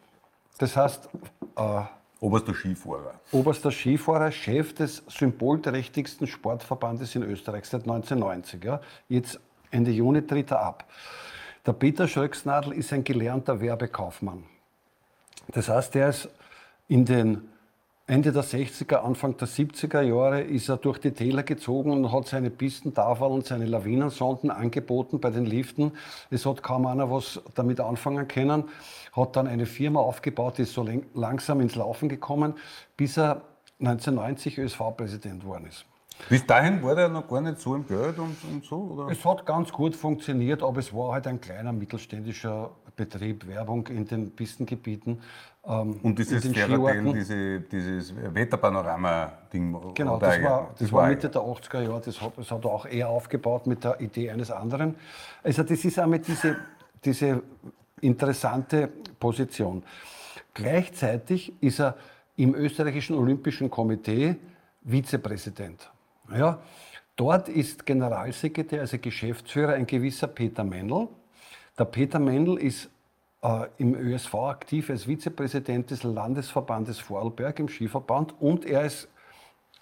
[0.57, 1.09] Das heißt,
[1.55, 1.81] äh,
[2.21, 3.13] Oberster Skifahrer.
[3.31, 8.63] Oberster Skifahrer, Chef des symbolträchtigsten Sportverbandes in Österreich seit 1990.
[8.63, 8.81] Ja.
[9.07, 9.39] Jetzt
[9.71, 10.85] Ende Juni tritt er ab.
[11.65, 14.43] Der Peter Schröcksnadel ist ein gelernter Werbekaufmann.
[15.49, 16.29] Das heißt, er ist
[16.87, 17.49] in den
[18.09, 22.27] Ende der 60er, Anfang der 70er Jahre ist er durch die Täler gezogen und hat
[22.27, 25.91] seine Pistentafeln und seine Lawinensonden angeboten bei den Liften.
[26.31, 28.63] Es hat kaum einer was damit anfangen können.
[29.11, 32.55] Hat dann eine Firma aufgebaut, die ist so langsam ins Laufen gekommen,
[32.97, 33.43] bis er
[33.79, 35.85] 1990 ÖSV-Präsident geworden ist.
[36.27, 38.75] Bis dahin war der noch gar nicht so im Geld und, und so?
[38.75, 39.11] Oder?
[39.11, 44.05] Es hat ganz gut funktioniert, aber es war halt ein kleiner mittelständischer Betrieb, Werbung in
[44.05, 45.21] den Pistengebieten.
[45.65, 47.13] Ähm, Und dieses in den Ferradell, Skiorten.
[47.13, 49.93] diese, dieses Wetterpanorama-Ding.
[49.95, 52.85] Genau, das war, das war Mitte der 80er Jahre, das hat, das hat er auch
[52.85, 54.95] eher aufgebaut mit der Idee eines anderen.
[55.41, 56.57] Also das ist einmal diese,
[57.05, 57.41] diese
[58.01, 59.81] interessante Position.
[60.53, 61.95] Gleichzeitig ist er
[62.35, 64.35] im österreichischen Olympischen Komitee
[64.83, 65.89] Vizepräsident.
[66.35, 66.59] Ja,
[67.15, 71.07] dort ist Generalsekretär, also Geschäftsführer, ein gewisser Peter Mendel.
[71.79, 72.89] Der Peter Mendel ist
[73.41, 79.07] äh, im ÖSV aktiv als Vizepräsident des Landesverbandes Vorarlberg im Skiverband und er ist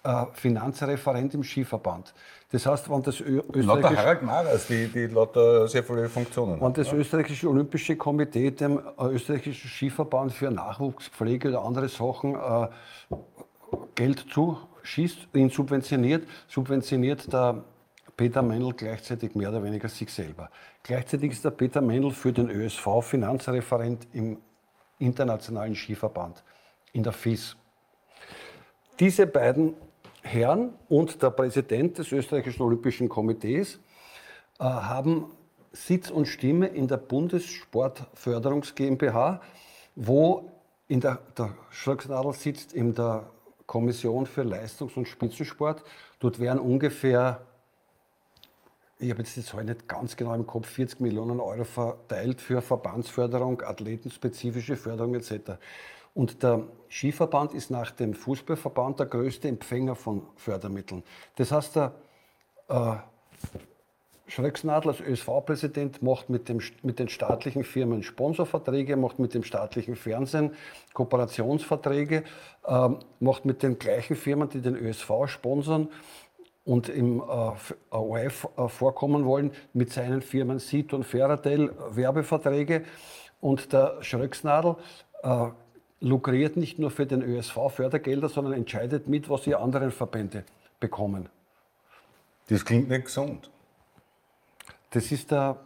[0.04, 2.14] äh, Finanzreferent im Skiverband.
[2.52, 6.72] Das heißt, wenn das Ö österreichische, Harald Maras, die, die lauter sehr viele Funktionen wenn
[6.72, 12.68] das österreichische Olympische Komitee dem äh, österreichischen Skiverband für Nachwuchspflege oder andere Sachen äh,
[13.96, 17.64] Geld zuschießt, ihn subventioniert, subventioniert der
[18.18, 20.50] Peter Mendel gleichzeitig mehr oder weniger sich selber.
[20.82, 24.38] Gleichzeitig ist der Peter Mendel für den ÖSV Finanzreferent im
[24.98, 26.42] Internationalen Skiverband,
[26.92, 27.56] in der FIS.
[28.98, 29.74] Diese beiden
[30.22, 33.76] Herren und der Präsident des österreichischen Olympischen Komitees
[34.58, 35.30] äh, haben
[35.70, 39.40] Sitz und Stimme in der Bundessportförderungs GmbH,
[39.94, 40.50] wo
[40.88, 43.30] in der, der Schröcksnadel sitzt in der
[43.66, 45.84] Kommission für Leistungs- und Spitzensport.
[46.18, 47.46] Dort werden ungefähr,
[48.98, 52.60] ich habe jetzt die Zahl nicht ganz genau im Kopf, 40 Millionen Euro verteilt für
[52.60, 55.52] Verbandsförderung, athletenspezifische Förderung etc.
[56.14, 61.04] Und der Skiverband ist nach dem Fußballverband der größte Empfänger von Fördermitteln.
[61.36, 61.94] Das heißt, der
[62.68, 62.96] äh,
[64.26, 69.94] Schröcksnadel als ÖSV-Präsident macht mit, dem, mit den staatlichen Firmen Sponsorverträge, macht mit dem staatlichen
[69.94, 70.54] Fernsehen
[70.92, 72.24] Kooperationsverträge,
[72.66, 75.88] ähm, macht mit den gleichen Firmen, die den ÖSV sponsern
[76.68, 77.52] und im äh,
[77.96, 82.84] ORF äh, vorkommen wollen, mit seinen Firmen Siet und Ferradell Werbeverträge.
[83.40, 84.76] Und der Schröcksnadel
[85.22, 85.46] äh,
[86.00, 90.44] lukriert nicht nur für den ÖSV Fördergelder, sondern entscheidet mit, was die anderen Verbände
[90.78, 91.30] bekommen.
[92.50, 93.50] Das klingt nicht gesund.
[94.90, 95.56] Das ist der,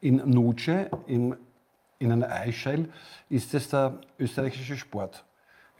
[0.00, 1.34] in Nuce, in,
[1.98, 2.88] in einer Eichel,
[3.28, 5.24] ist es der österreichische Sport.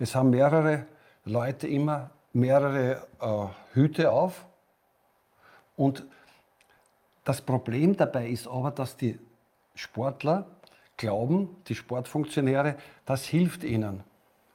[0.00, 0.86] Es haben mehrere
[1.24, 4.44] Leute immer mehrere äh, Hüte auf.
[5.82, 6.06] Und
[7.24, 9.18] das Problem dabei ist aber, dass die
[9.74, 10.46] Sportler
[10.96, 14.04] glauben, die Sportfunktionäre, das hilft ihnen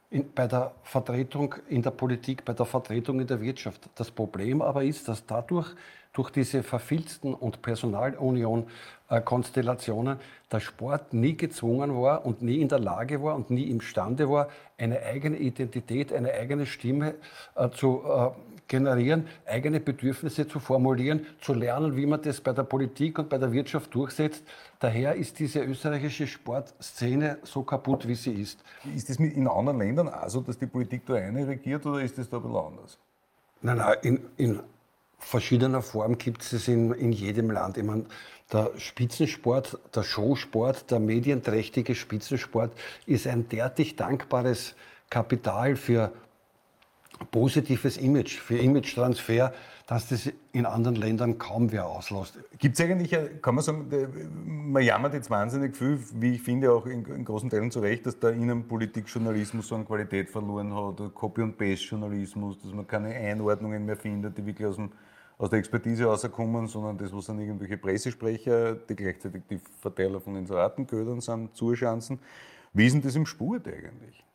[0.10, 3.90] in, bei der Vertretung in der Politik, bei der Vertretung in der Wirtschaft.
[3.96, 5.76] Das Problem aber ist, dass dadurch,
[6.14, 10.18] durch diese verfilzten und Personalunion-Konstellationen,
[10.50, 14.48] der Sport nie gezwungen war und nie in der Lage war und nie imstande war,
[14.78, 17.16] eine eigene Identität, eine eigene Stimme
[17.56, 18.30] äh, zu äh,
[18.68, 23.38] generieren, eigene Bedürfnisse zu formulieren, zu lernen, wie man das bei der Politik und bei
[23.38, 24.44] der Wirtschaft durchsetzt.
[24.80, 28.64] Daher ist diese österreichische Sportszene so kaputt, wie sie ist.
[28.96, 32.18] Ist das in anderen Ländern auch so, dass die Politik da eine regiert oder ist
[32.18, 32.98] das da ein bisschen anders?
[33.62, 34.60] Nein, nein, in, in
[35.18, 37.78] verschiedener Form gibt es es in, in jedem Land.
[37.78, 38.06] Ich meine,
[38.54, 42.72] der Spitzensport, der Showsport, der medienträchtige Spitzensport
[43.06, 44.76] ist ein derartig dankbares
[45.10, 46.12] Kapital für
[47.32, 49.54] positives Image, für Image-Transfer,
[49.88, 52.38] dass das in anderen Ländern kaum wer auslässt.
[52.60, 53.88] Gibt es eigentlich, kann man sagen,
[54.46, 58.06] man jammert jetzt wahnsinnig viel, wie ich finde, auch in, in großen Teilen zu Recht,
[58.06, 63.16] dass der Innenpolitikjournalismus so an Qualität verloren hat, der Copy- und Paste-Journalismus, dass man keine
[63.16, 64.92] Einordnungen mehr findet, die wirklich aus, dem,
[65.38, 70.36] aus der Expertise rauskommen, sondern das, was sind irgendwelche Pressesprecher, die gleichzeitig die Verteiler von
[70.36, 72.20] Inseratenködern sind, Zuschanzen.
[72.74, 74.27] Wie ist denn das im Sport eigentlich?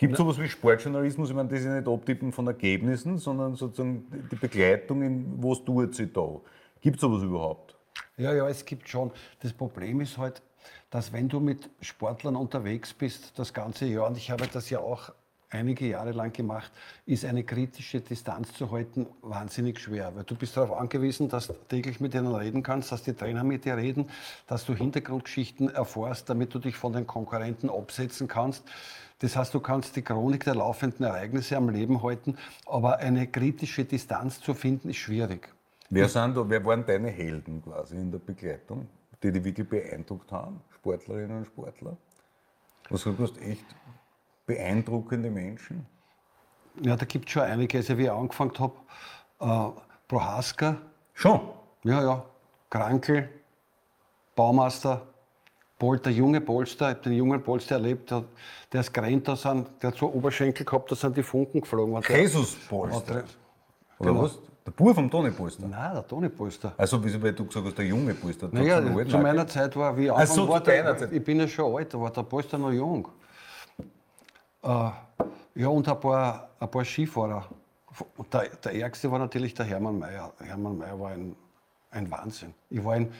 [0.00, 1.28] Gibt es sowas wie Sportjournalismus?
[1.28, 5.62] Ich meine, das ist ja nicht Abtippen von Ergebnissen, sondern sozusagen die Begleitung, in was
[5.62, 6.40] tut sie da?
[6.80, 7.76] Gibt es sowas überhaupt?
[8.16, 9.10] Ja, ja, es gibt schon.
[9.40, 10.40] Das Problem ist halt,
[10.88, 14.78] dass wenn du mit Sportlern unterwegs bist, das ganze Jahr, und ich habe das ja
[14.78, 15.12] auch
[15.50, 16.72] einige Jahre lang gemacht,
[17.04, 20.16] ist eine kritische Distanz zu halten wahnsinnig schwer.
[20.16, 23.44] Weil du bist darauf angewiesen, dass du täglich mit ihnen reden kannst, dass die Trainer
[23.44, 24.08] mit dir reden,
[24.46, 28.64] dass du Hintergrundgeschichten erfährst, damit du dich von den Konkurrenten absetzen kannst.
[29.20, 33.84] Das heißt, du kannst die Chronik der laufenden Ereignisse am Leben halten, aber eine kritische
[33.84, 35.48] Distanz zu finden, ist schwierig.
[35.90, 38.88] Wer, sind wer waren deine Helden quasi in der Begleitung,
[39.22, 40.60] die dich wirklich beeindruckt haben?
[40.76, 41.96] Sportlerinnen und Sportler?
[42.88, 43.64] Was du hast echt
[44.46, 45.86] beeindruckende Menschen?
[46.80, 47.78] Ja, da gibt es schon einige.
[47.78, 48.74] Also, wie ich angefangen habe,
[49.40, 50.76] äh, Prohaska.
[51.12, 51.40] Schon?
[51.84, 52.24] Ja, ja.
[52.70, 53.28] Krankel,
[54.34, 55.06] Baumeister,
[55.80, 58.22] Pol, der junge Polster, ich habe den jungen Polster erlebt, der,
[58.70, 62.00] der ist gerannt, da sind, der hat so Oberschenkel gehabt, da sind die Funken geflogen.
[62.06, 63.14] Der- Jesus Polster?
[63.14, 63.24] Der-
[63.98, 64.22] Oder genau.
[64.24, 64.38] was?
[64.66, 65.66] Der Bub vom Toni Polster?
[65.66, 66.74] Nein, der Toni Polster.
[66.76, 68.46] Also, wieso, weil du gesagt hast, der junge Polster.
[68.48, 69.46] der Naja, alten zu meiner.
[69.46, 71.12] Zeit war, wie Ach so, war, zu der, Zeit.
[71.12, 73.08] ich bin ja schon alt, war der Polster noch jung.
[74.62, 74.90] Äh,
[75.54, 77.46] ja, und ein paar, ein paar Skifahrer.
[78.30, 80.30] Der, der ärgste war natürlich der Hermann Mayer.
[80.40, 81.34] Hermann Mayer war ein,
[81.90, 82.52] ein Wahnsinn.
[82.68, 83.10] Ich war in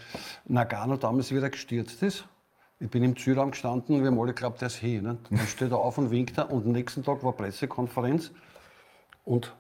[0.45, 2.27] Nagano damals wieder gestürzt ist.
[2.83, 5.03] Ich bin im Zielraum gestanden und wir haben alle geglaubt, der ist hier.
[5.03, 5.19] Ne?
[5.29, 8.31] Dann steht er auf und winkt er und am nächsten Tag war Pressekonferenz.
[9.27, 9.55] Und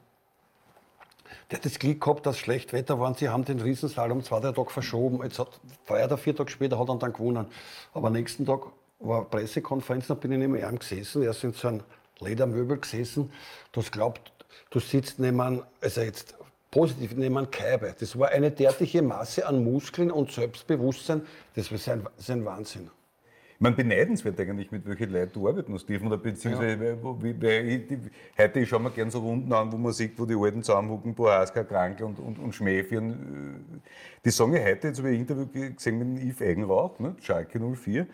[1.51, 4.41] der hat das Glück gehabt, dass schlecht Wetter war und sie haben den Riesenslalom zwei,
[4.41, 5.23] drei Tage verschoben.
[5.23, 7.47] Jetzt hat, drei oder vier Tage später hat er dann gewonnen.
[7.93, 8.63] Aber am nächsten Tag
[9.01, 11.23] war Pressekonferenz, dann bin ich neben ihm gesessen.
[11.23, 11.83] Er ist in so einem
[12.21, 13.31] Ledermöbel gesessen.
[13.73, 14.33] Du glaubt,
[14.71, 16.37] du sitzt neben einem, also jetzt
[16.71, 17.95] positiv neben einem Kaibe.
[17.99, 22.91] Das war eine derartige Masse an Muskeln und Selbstbewusstsein, das war sein, sein Wahnsinn.
[23.63, 27.31] Man beneidenswert eigentlich, mit welchen Leuten du arbeiten musst, Steven, oder beziehungsweise, weil- wo- wie,
[27.31, 27.99] ich, die,
[28.39, 31.15] heute ich schaue mir gerne so Runden an, wo man sieht, wo die Alten zusammenhucken,
[31.15, 33.83] Boaska, Krankel und, und, und Schmäh führen.
[34.25, 37.61] Die sagen ja heute, jetzt habe ich ein Interview gesehen mit Yves Eigenrauch, ne, Schalke
[37.61, 38.07] 04,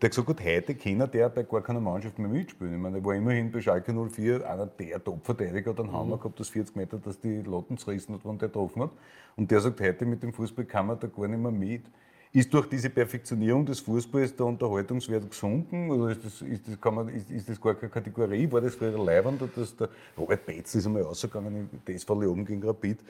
[0.00, 2.74] der hat gesagt hat, heute kann der bei gar keiner Mannschaft mehr mitspielen.
[2.74, 6.38] Ich meine, er war immerhin bei Schalke 04 einer der Top-Verteidiger, hat einen Hammer gehabt,
[6.38, 8.90] das 40 Meter, dass die Latten zerrissen hat, wenn der getroffen hat.
[9.34, 11.82] Und der sagt, heute mit dem Fußball kann man da gar nicht mehr mit.
[12.34, 15.90] Ist durch diese Perfektionierung des Fußballs der Unterhaltungswert gesunken?
[15.90, 18.50] Oder ist das, ist das, kann man, ist, ist das gar keine Kategorie?
[18.50, 19.42] War das früher leibend?
[19.54, 23.00] Dass der Robert Betz ist einmal rausgegangen im TSV Leoben gegen Rapid.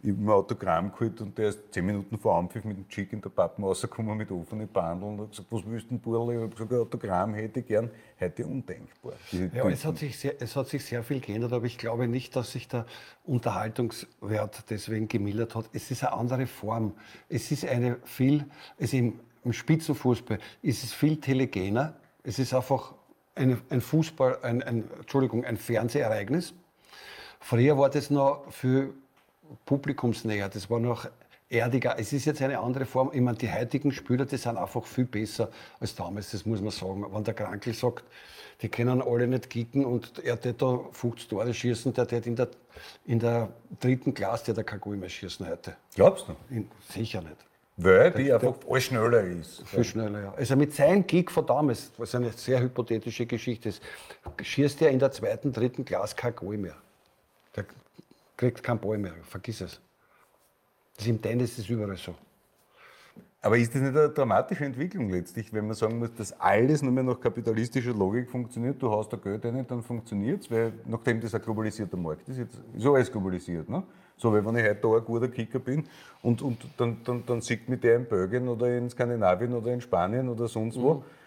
[0.00, 2.88] Ich habe mir ein Autogramm geholt und der ist zehn Minuten vor Anpfiff mit dem
[2.88, 6.00] Chick in der Pappen rausgekommen mit offenen Bandeln und hat gesagt, was willst du denn,
[6.00, 6.36] Burli?
[6.36, 7.90] Ich habe gesagt, ein Autogramm hätte ich gern.
[8.20, 9.14] Heute undenkbar.
[9.32, 12.36] Ja, es hat, sich sehr, es hat sich sehr viel geändert, aber ich glaube nicht,
[12.36, 12.86] dass sich der
[13.24, 15.68] Unterhaltungswert deswegen gemildert hat.
[15.72, 16.94] Es ist eine andere Form.
[17.28, 18.44] Es ist eine viel,
[18.76, 21.96] es im, im Spitzenfußball ist es viel telegener.
[22.22, 22.94] Es ist einfach
[23.34, 26.54] eine, ein Fußball, ein, ein, Entschuldigung, ein Fernsehereignis.
[27.40, 28.94] Früher war das noch viel
[29.64, 31.08] publikumsnäher, das war noch
[31.48, 31.98] erdiger.
[31.98, 33.10] Es ist jetzt eine andere Form.
[33.12, 36.70] Ich meine, die heutigen Spieler, die sind einfach viel besser als damals, das muss man
[36.70, 37.06] sagen.
[37.10, 38.04] Wenn der Krankel sagt,
[38.60, 42.36] die können alle nicht kicken und er tät da 50 Tore schießen, der tät in
[42.36, 42.48] der,
[43.06, 45.76] in der dritten Klasse, der der kein Goal mehr schießen heute.
[45.94, 46.36] Glaubst du?
[46.50, 47.36] In, sicher nicht.
[47.80, 49.62] Weil die einfach alles schneller ist.
[49.68, 50.34] Viel schneller, ja.
[50.36, 53.80] Also mit seinem Kick von damals, was eine sehr hypothetische Geschichte ist,
[54.42, 56.74] schießt er in der zweiten, dritten Klasse kein Goal mehr.
[57.54, 57.64] Der
[58.38, 59.80] kriegt keinen Ball mehr, vergiss es.
[60.96, 62.14] Das ist Im Tennis ist überall so.
[63.40, 66.92] Aber ist das nicht eine dramatische Entwicklung letztlich, wenn man sagen muss, dass alles nur
[66.92, 68.82] mehr nach kapitalistischer Logik funktioniert?
[68.82, 72.38] Du hast da Geld rein, dann funktioniert es, weil nachdem das ein globalisierter Markt ist,
[72.38, 73.68] jetzt ist alles globalisiert.
[73.68, 73.82] Ne?
[74.16, 75.84] So, weil wenn ich heute da ein guter Kicker bin
[76.22, 79.80] und, und dann, dann, dann sieht mich der in Belgien oder in Skandinavien oder in
[79.80, 81.17] Spanien oder sonst wo, äh,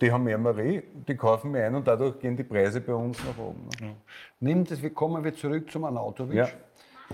[0.00, 3.18] die haben mehr Marie, die kaufen mir ein und dadurch gehen die Preise bei uns
[3.24, 3.68] nach oben.
[3.80, 3.96] Ne?
[4.40, 6.36] Nimm das, wir kommen wir zurück zum Anautovic.
[6.36, 6.48] Ja.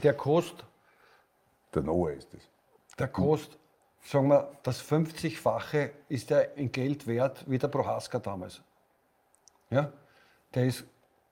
[0.03, 0.65] Der kostet,
[1.75, 2.41] Der Noah ist das.
[2.99, 3.59] der kostet,
[4.03, 8.61] sagen wir, das 50-fache ist der in Geld wert wie der Prohaska damals.
[9.71, 9.93] Ja?
[10.55, 10.85] Der ist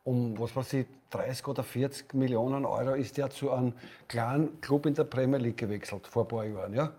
[0.05, 3.73] um, was weiß ich, 30 oder 40 Millionen Euro ist der zu einem
[4.09, 6.75] kleinen Club in der Premier League gewechselt vor ein paar Jahren.
[6.75, 6.93] Ja?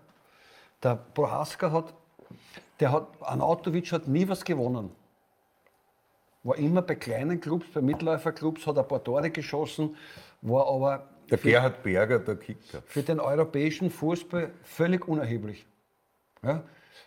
[0.82, 1.94] Der Prohaska hat,
[2.80, 4.90] der hat, Anautovic hat nie was gewonnen.
[6.42, 9.96] War immer bei kleinen Clubs, bei Mitläuferclubs, hat ein paar Tore geschossen,
[10.40, 12.82] war aber Der Gerhard Berger, der Kicker.
[12.86, 15.66] für den europäischen Fußball völlig unerheblich.
[16.42, 16.62] Ja?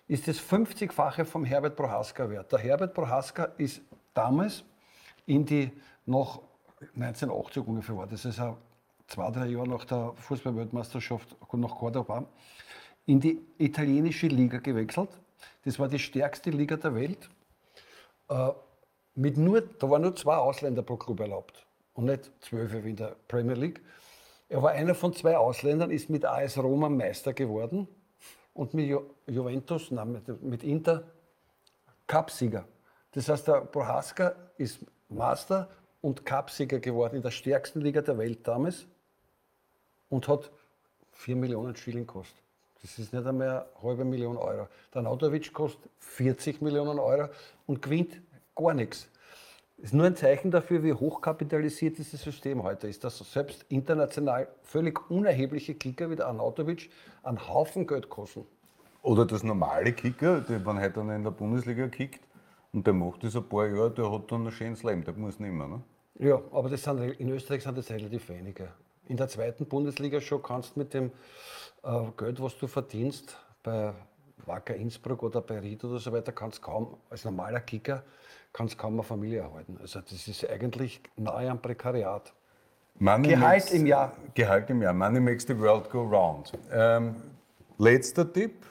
[0.08, 2.52] Ist das 50-fache vom Herbert Prohaska wert.
[2.52, 3.82] Der Herbert Prohaska ist
[4.14, 4.64] damals
[5.26, 5.72] in die,
[6.06, 6.40] nach
[6.96, 8.58] 1980 ungefähr war das, also
[9.08, 12.26] zwei, drei Jahre nach der Fußballweltmeisterschaft nach Cordoba,
[13.06, 15.10] in die italienische Liga gewechselt.
[15.66, 17.30] Das war die stärkste Liga der Welt.
[18.30, 18.52] Äh,
[19.16, 22.96] mit nur, da waren nur zwei Ausländer pro Club erlaubt und nicht zwölf wie in
[22.96, 23.82] der Premier League.
[24.50, 27.88] Er war einer von zwei Ausländern, ist mit AS Roma Meister geworden
[28.54, 31.04] und mit Ju Juventus, nein, mit, Inter
[32.08, 32.66] Cupsieger.
[33.12, 35.70] Das heißt, der Prohaska ist Master
[36.02, 38.86] und Cupsieger geworden in der stärksten Liga der Welt damals
[40.10, 40.52] und hat
[41.12, 42.42] 4 Millionen Schilling gekostet.
[42.82, 44.68] Das ist nicht einmal eine halbe Million Euro.
[44.94, 47.30] Der Nautovic kostet 40 Millionen Euro
[47.68, 48.20] und gewinnt
[48.56, 49.08] gar nichts.
[49.78, 54.48] Das ist nur ein Zeichen dafür, wie hochkapitalisiert dieses System heute ist, dass selbst international
[54.62, 56.90] völlig unerhebliche Kicker wie der Anautovic
[57.24, 58.46] einen Haufen Geld kosten.
[59.04, 62.22] Oder das normale Kicker, der, wenn heute in der Bundesliga kickt
[62.74, 65.40] und der macht das ein paar Jahre, der hat dann ein schönes Leben, der muss
[65.40, 65.68] nicht mehr.
[65.68, 65.82] Ne?
[66.20, 68.70] Ja, aber das sind, in Österreich sind das relativ wenige.
[69.08, 71.12] In der zweiten Bundesliga schon kannst du mit dem
[72.18, 73.94] Geld, was du verdienst, bei
[74.46, 78.04] Wacker Innsbruck oder bei Ried oder so weiter, kannst kaum, als normaler Kicker,
[78.54, 79.78] kannst kaum eine Familie erhalten.
[79.82, 82.34] Also das ist eigentlich nahe am Prekariat.
[83.00, 84.16] Money Gehalt makes, im Jahr.
[84.36, 84.94] Gehalt im Jahr.
[84.94, 86.52] Money makes the world go round.
[86.72, 87.16] Ähm,
[87.78, 88.66] letzter Tipp.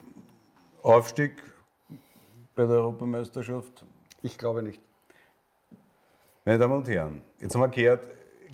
[0.83, 1.43] Aufstieg
[2.55, 3.85] bei der Europameisterschaft.
[4.23, 4.81] Ich glaube nicht.
[6.45, 8.05] Meine Damen und Herren, jetzt haben wir gehört,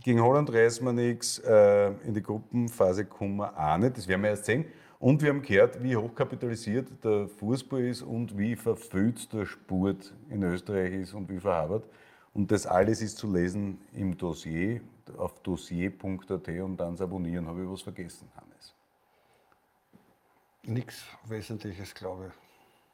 [0.07, 4.23] gegen Holland reißen wir nichts, äh, in die Gruppenphase kommen wir auch nicht, das werden
[4.23, 4.65] wir erst sehen.
[5.01, 10.45] Und wir haben gehört, wie hochkapitalisiert der Fußball ist und wie verfüllt der Sport in
[10.45, 11.83] Österreich ist und wie verhabert.
[12.33, 14.81] Und das alles ist zu lesen im Dossier
[15.17, 17.49] auf dossier.at und dann abonnieren.
[17.49, 18.75] Habe ich was vergessen, Hannes?
[20.63, 22.33] Nichts Wesentliches, glaube ich.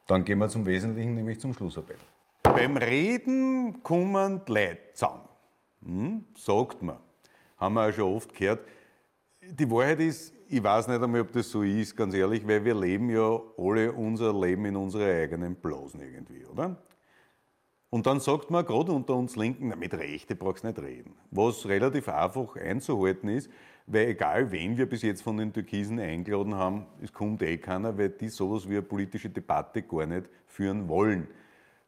[0.07, 1.97] Dann gehen wir zum Wesentlichen, nämlich zum Schlussappell.
[2.41, 5.32] Beim Reden kommen die Leute zusammen.
[5.85, 6.25] Hm?
[6.35, 6.97] Sagt man.
[7.57, 8.65] Haben wir auch schon oft gehört.
[9.41, 12.75] Die Wahrheit ist, ich weiß nicht einmal, ob das so ist, ganz ehrlich, weil wir
[12.75, 16.77] leben ja alle unser Leben in unserer eigenen Blasen irgendwie, oder?
[17.89, 21.13] Und dann sagt man gerade unter uns Linken, na, mit Rechte brauchst du nicht reden.
[21.29, 23.51] Was relativ einfach einzuhalten ist,
[23.85, 27.95] weil egal wen wir bis jetzt von den Türkisen eingeladen haben, es kommt eh keiner,
[27.97, 31.27] weil die sowas wie eine politische Debatte gar nicht führen wollen.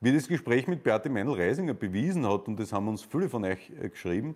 [0.06, 3.72] Wie das Gespräch mit Beate Meinl-Reisinger bewiesen hat, und das haben uns viele von euch
[3.82, 4.36] äh, geschrieben,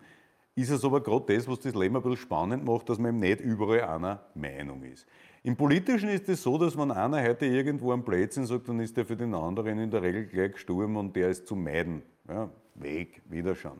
[0.55, 3.19] ist es aber gerade das, was das Leben ein bisschen spannend macht, dass man eben
[3.19, 5.05] nicht überall einer Meinung ist.
[5.43, 8.97] Im Politischen ist es so, dass wenn einer heute irgendwo am Plätzchen sagt, dann ist
[8.97, 12.01] der für den anderen in der Regel gleich gestorben und der ist zu meiden.
[12.27, 13.79] Ja, weg, wieder schon.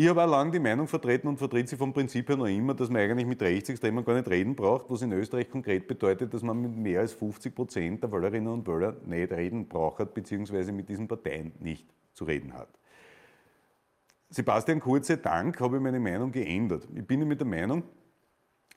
[0.00, 2.72] Ich habe auch lange die Meinung vertreten und vertrete sie vom Prinzip her noch immer,
[2.72, 6.44] dass man eigentlich mit Rechtsextremen gar nicht reden braucht, was in Österreich konkret bedeutet, dass
[6.44, 10.88] man mit mehr als 50 Prozent der Wählerinnen und Wähler nicht reden braucht, beziehungsweise mit
[10.88, 11.84] diesen Parteien nicht
[12.14, 12.68] zu reden hat.
[14.30, 16.86] Sebastian Kurz sei Dank habe ich meine Meinung geändert.
[16.94, 17.82] Ich bin mit der Meinung,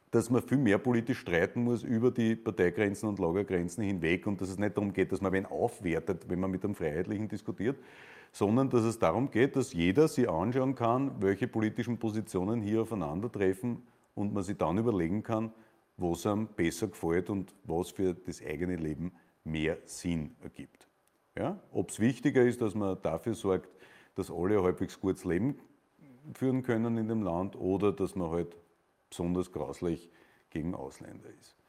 [0.10, 4.50] dass man viel mehr politisch streiten muss über die Parteigrenzen und Lagergrenzen hinweg und dass
[4.50, 7.78] es nicht darum geht, dass man wen aufwertet, wenn man mit einem Freiheitlichen diskutiert,
[8.32, 13.84] sondern dass es darum geht, dass jeder sich anschauen kann, welche politischen Positionen hier aufeinandertreffen
[14.16, 15.52] und man sich dann überlegen kann,
[15.98, 19.12] was einem besser gefällt und was für das eigene Leben
[19.44, 20.88] mehr Sinn ergibt.
[21.38, 21.60] Ja?
[21.72, 23.70] Ob es wichtiger ist, dass man dafür sorgt,
[24.16, 25.60] dass alle halbwegs gutes Leben
[26.34, 28.56] führen können in dem Land oder dass man halt
[29.10, 30.10] besonders grauslich
[30.50, 31.61] gegen Ausländer ist.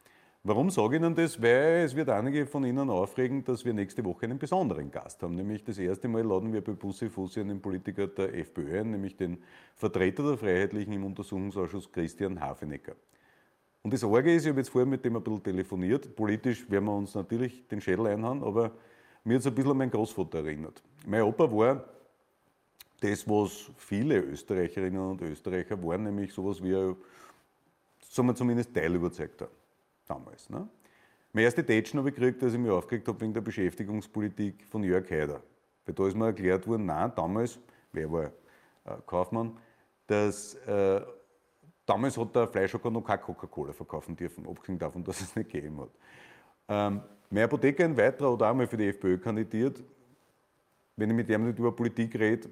[0.45, 1.40] Warum sage ich Ihnen das?
[1.40, 5.36] Weil es wird einige von Ihnen aufregen, dass wir nächste Woche einen besonderen Gast haben.
[5.36, 9.16] Nämlich das erste Mal laden wir bei Bussi Fussi einen Politiker der FPÖ ein, nämlich
[9.16, 9.40] den
[9.76, 12.97] Vertreter der Freiheitlichen im Untersuchungsausschuss Christian Hafenecker.
[13.82, 16.86] Und das Orge ist, ich habe jetzt vorher mit dem ein bisschen telefoniert, politisch werden
[16.86, 18.72] wir uns natürlich den Schädel einhauen, aber
[19.22, 20.82] mir hat es ein bisschen an meinen Großvater erinnert.
[21.07, 21.84] Mein Opa war
[22.99, 26.72] das, was viele Österreicherinnen und Österreicher waren, nämlich sowas wie,
[28.09, 29.49] sagen wir zumindest teilüberzeugter
[30.07, 30.48] damals.
[30.50, 30.68] Ne?
[31.32, 34.84] Meine erste Tätschen habe ich gekriegt, als ich mich aufgeregt habe wegen der Beschäftigungspolitik von
[34.84, 35.42] Jörg Haider.
[35.86, 37.59] Weil da ist mir erklärt worden, nein, damals,
[37.92, 38.26] wer war
[38.84, 39.57] äh, Kaufmann,
[40.07, 41.00] dass äh,
[41.86, 45.80] damals hat der Fleischhocker noch keine Coca-Cola verkaufen dürfen, abgesehen davon, dass es nicht gegeben
[45.80, 45.90] hat.
[46.68, 49.82] Ähm, mein Apotheker, ein weiterer, hat auch mal für die FPÖ kandidiert.
[50.96, 52.50] Wenn ich mit dem nicht über Politik rede,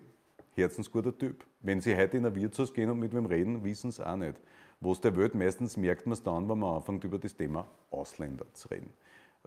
[0.55, 1.45] herzensguter Typ.
[1.61, 4.41] Wenn Sie heute in ein Wirtshaus gehen und mit wem reden, wissen Sie auch nicht.
[4.81, 7.69] Wo es der Welt meistens merkt man es dann, wenn man anfängt, über das Thema
[7.91, 8.93] Ausländer zu reden.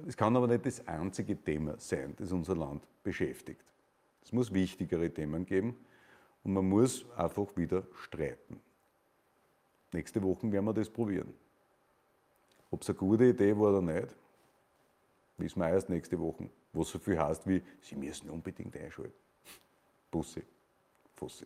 [0.07, 3.63] Es kann aber nicht das einzige Thema sein, das unser Land beschäftigt.
[4.23, 5.75] Es muss wichtigere Themen geben
[6.43, 8.61] und man muss einfach wieder streiten.
[9.91, 11.33] Nächste Woche werden wir das probieren.
[12.71, 14.15] Ob es eine gute Idee war oder nicht,
[15.37, 16.49] wissen wir erst nächste Woche.
[16.73, 19.13] Was so viel heißt wie, Sie müssen unbedingt einschalten.
[20.09, 20.43] Bussi.
[21.15, 21.45] Fussi.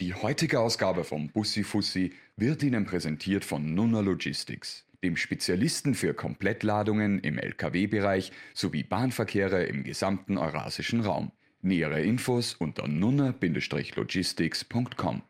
[0.00, 6.12] Die heutige Ausgabe vom Bussi Fussi wird Ihnen präsentiert von Nunna Logistics, dem Spezialisten für
[6.12, 11.32] Komplettladungen im Lkw-Bereich sowie Bahnverkehre im gesamten eurasischen Raum.
[11.62, 15.22] Nähere Infos unter nunna-logistics.com.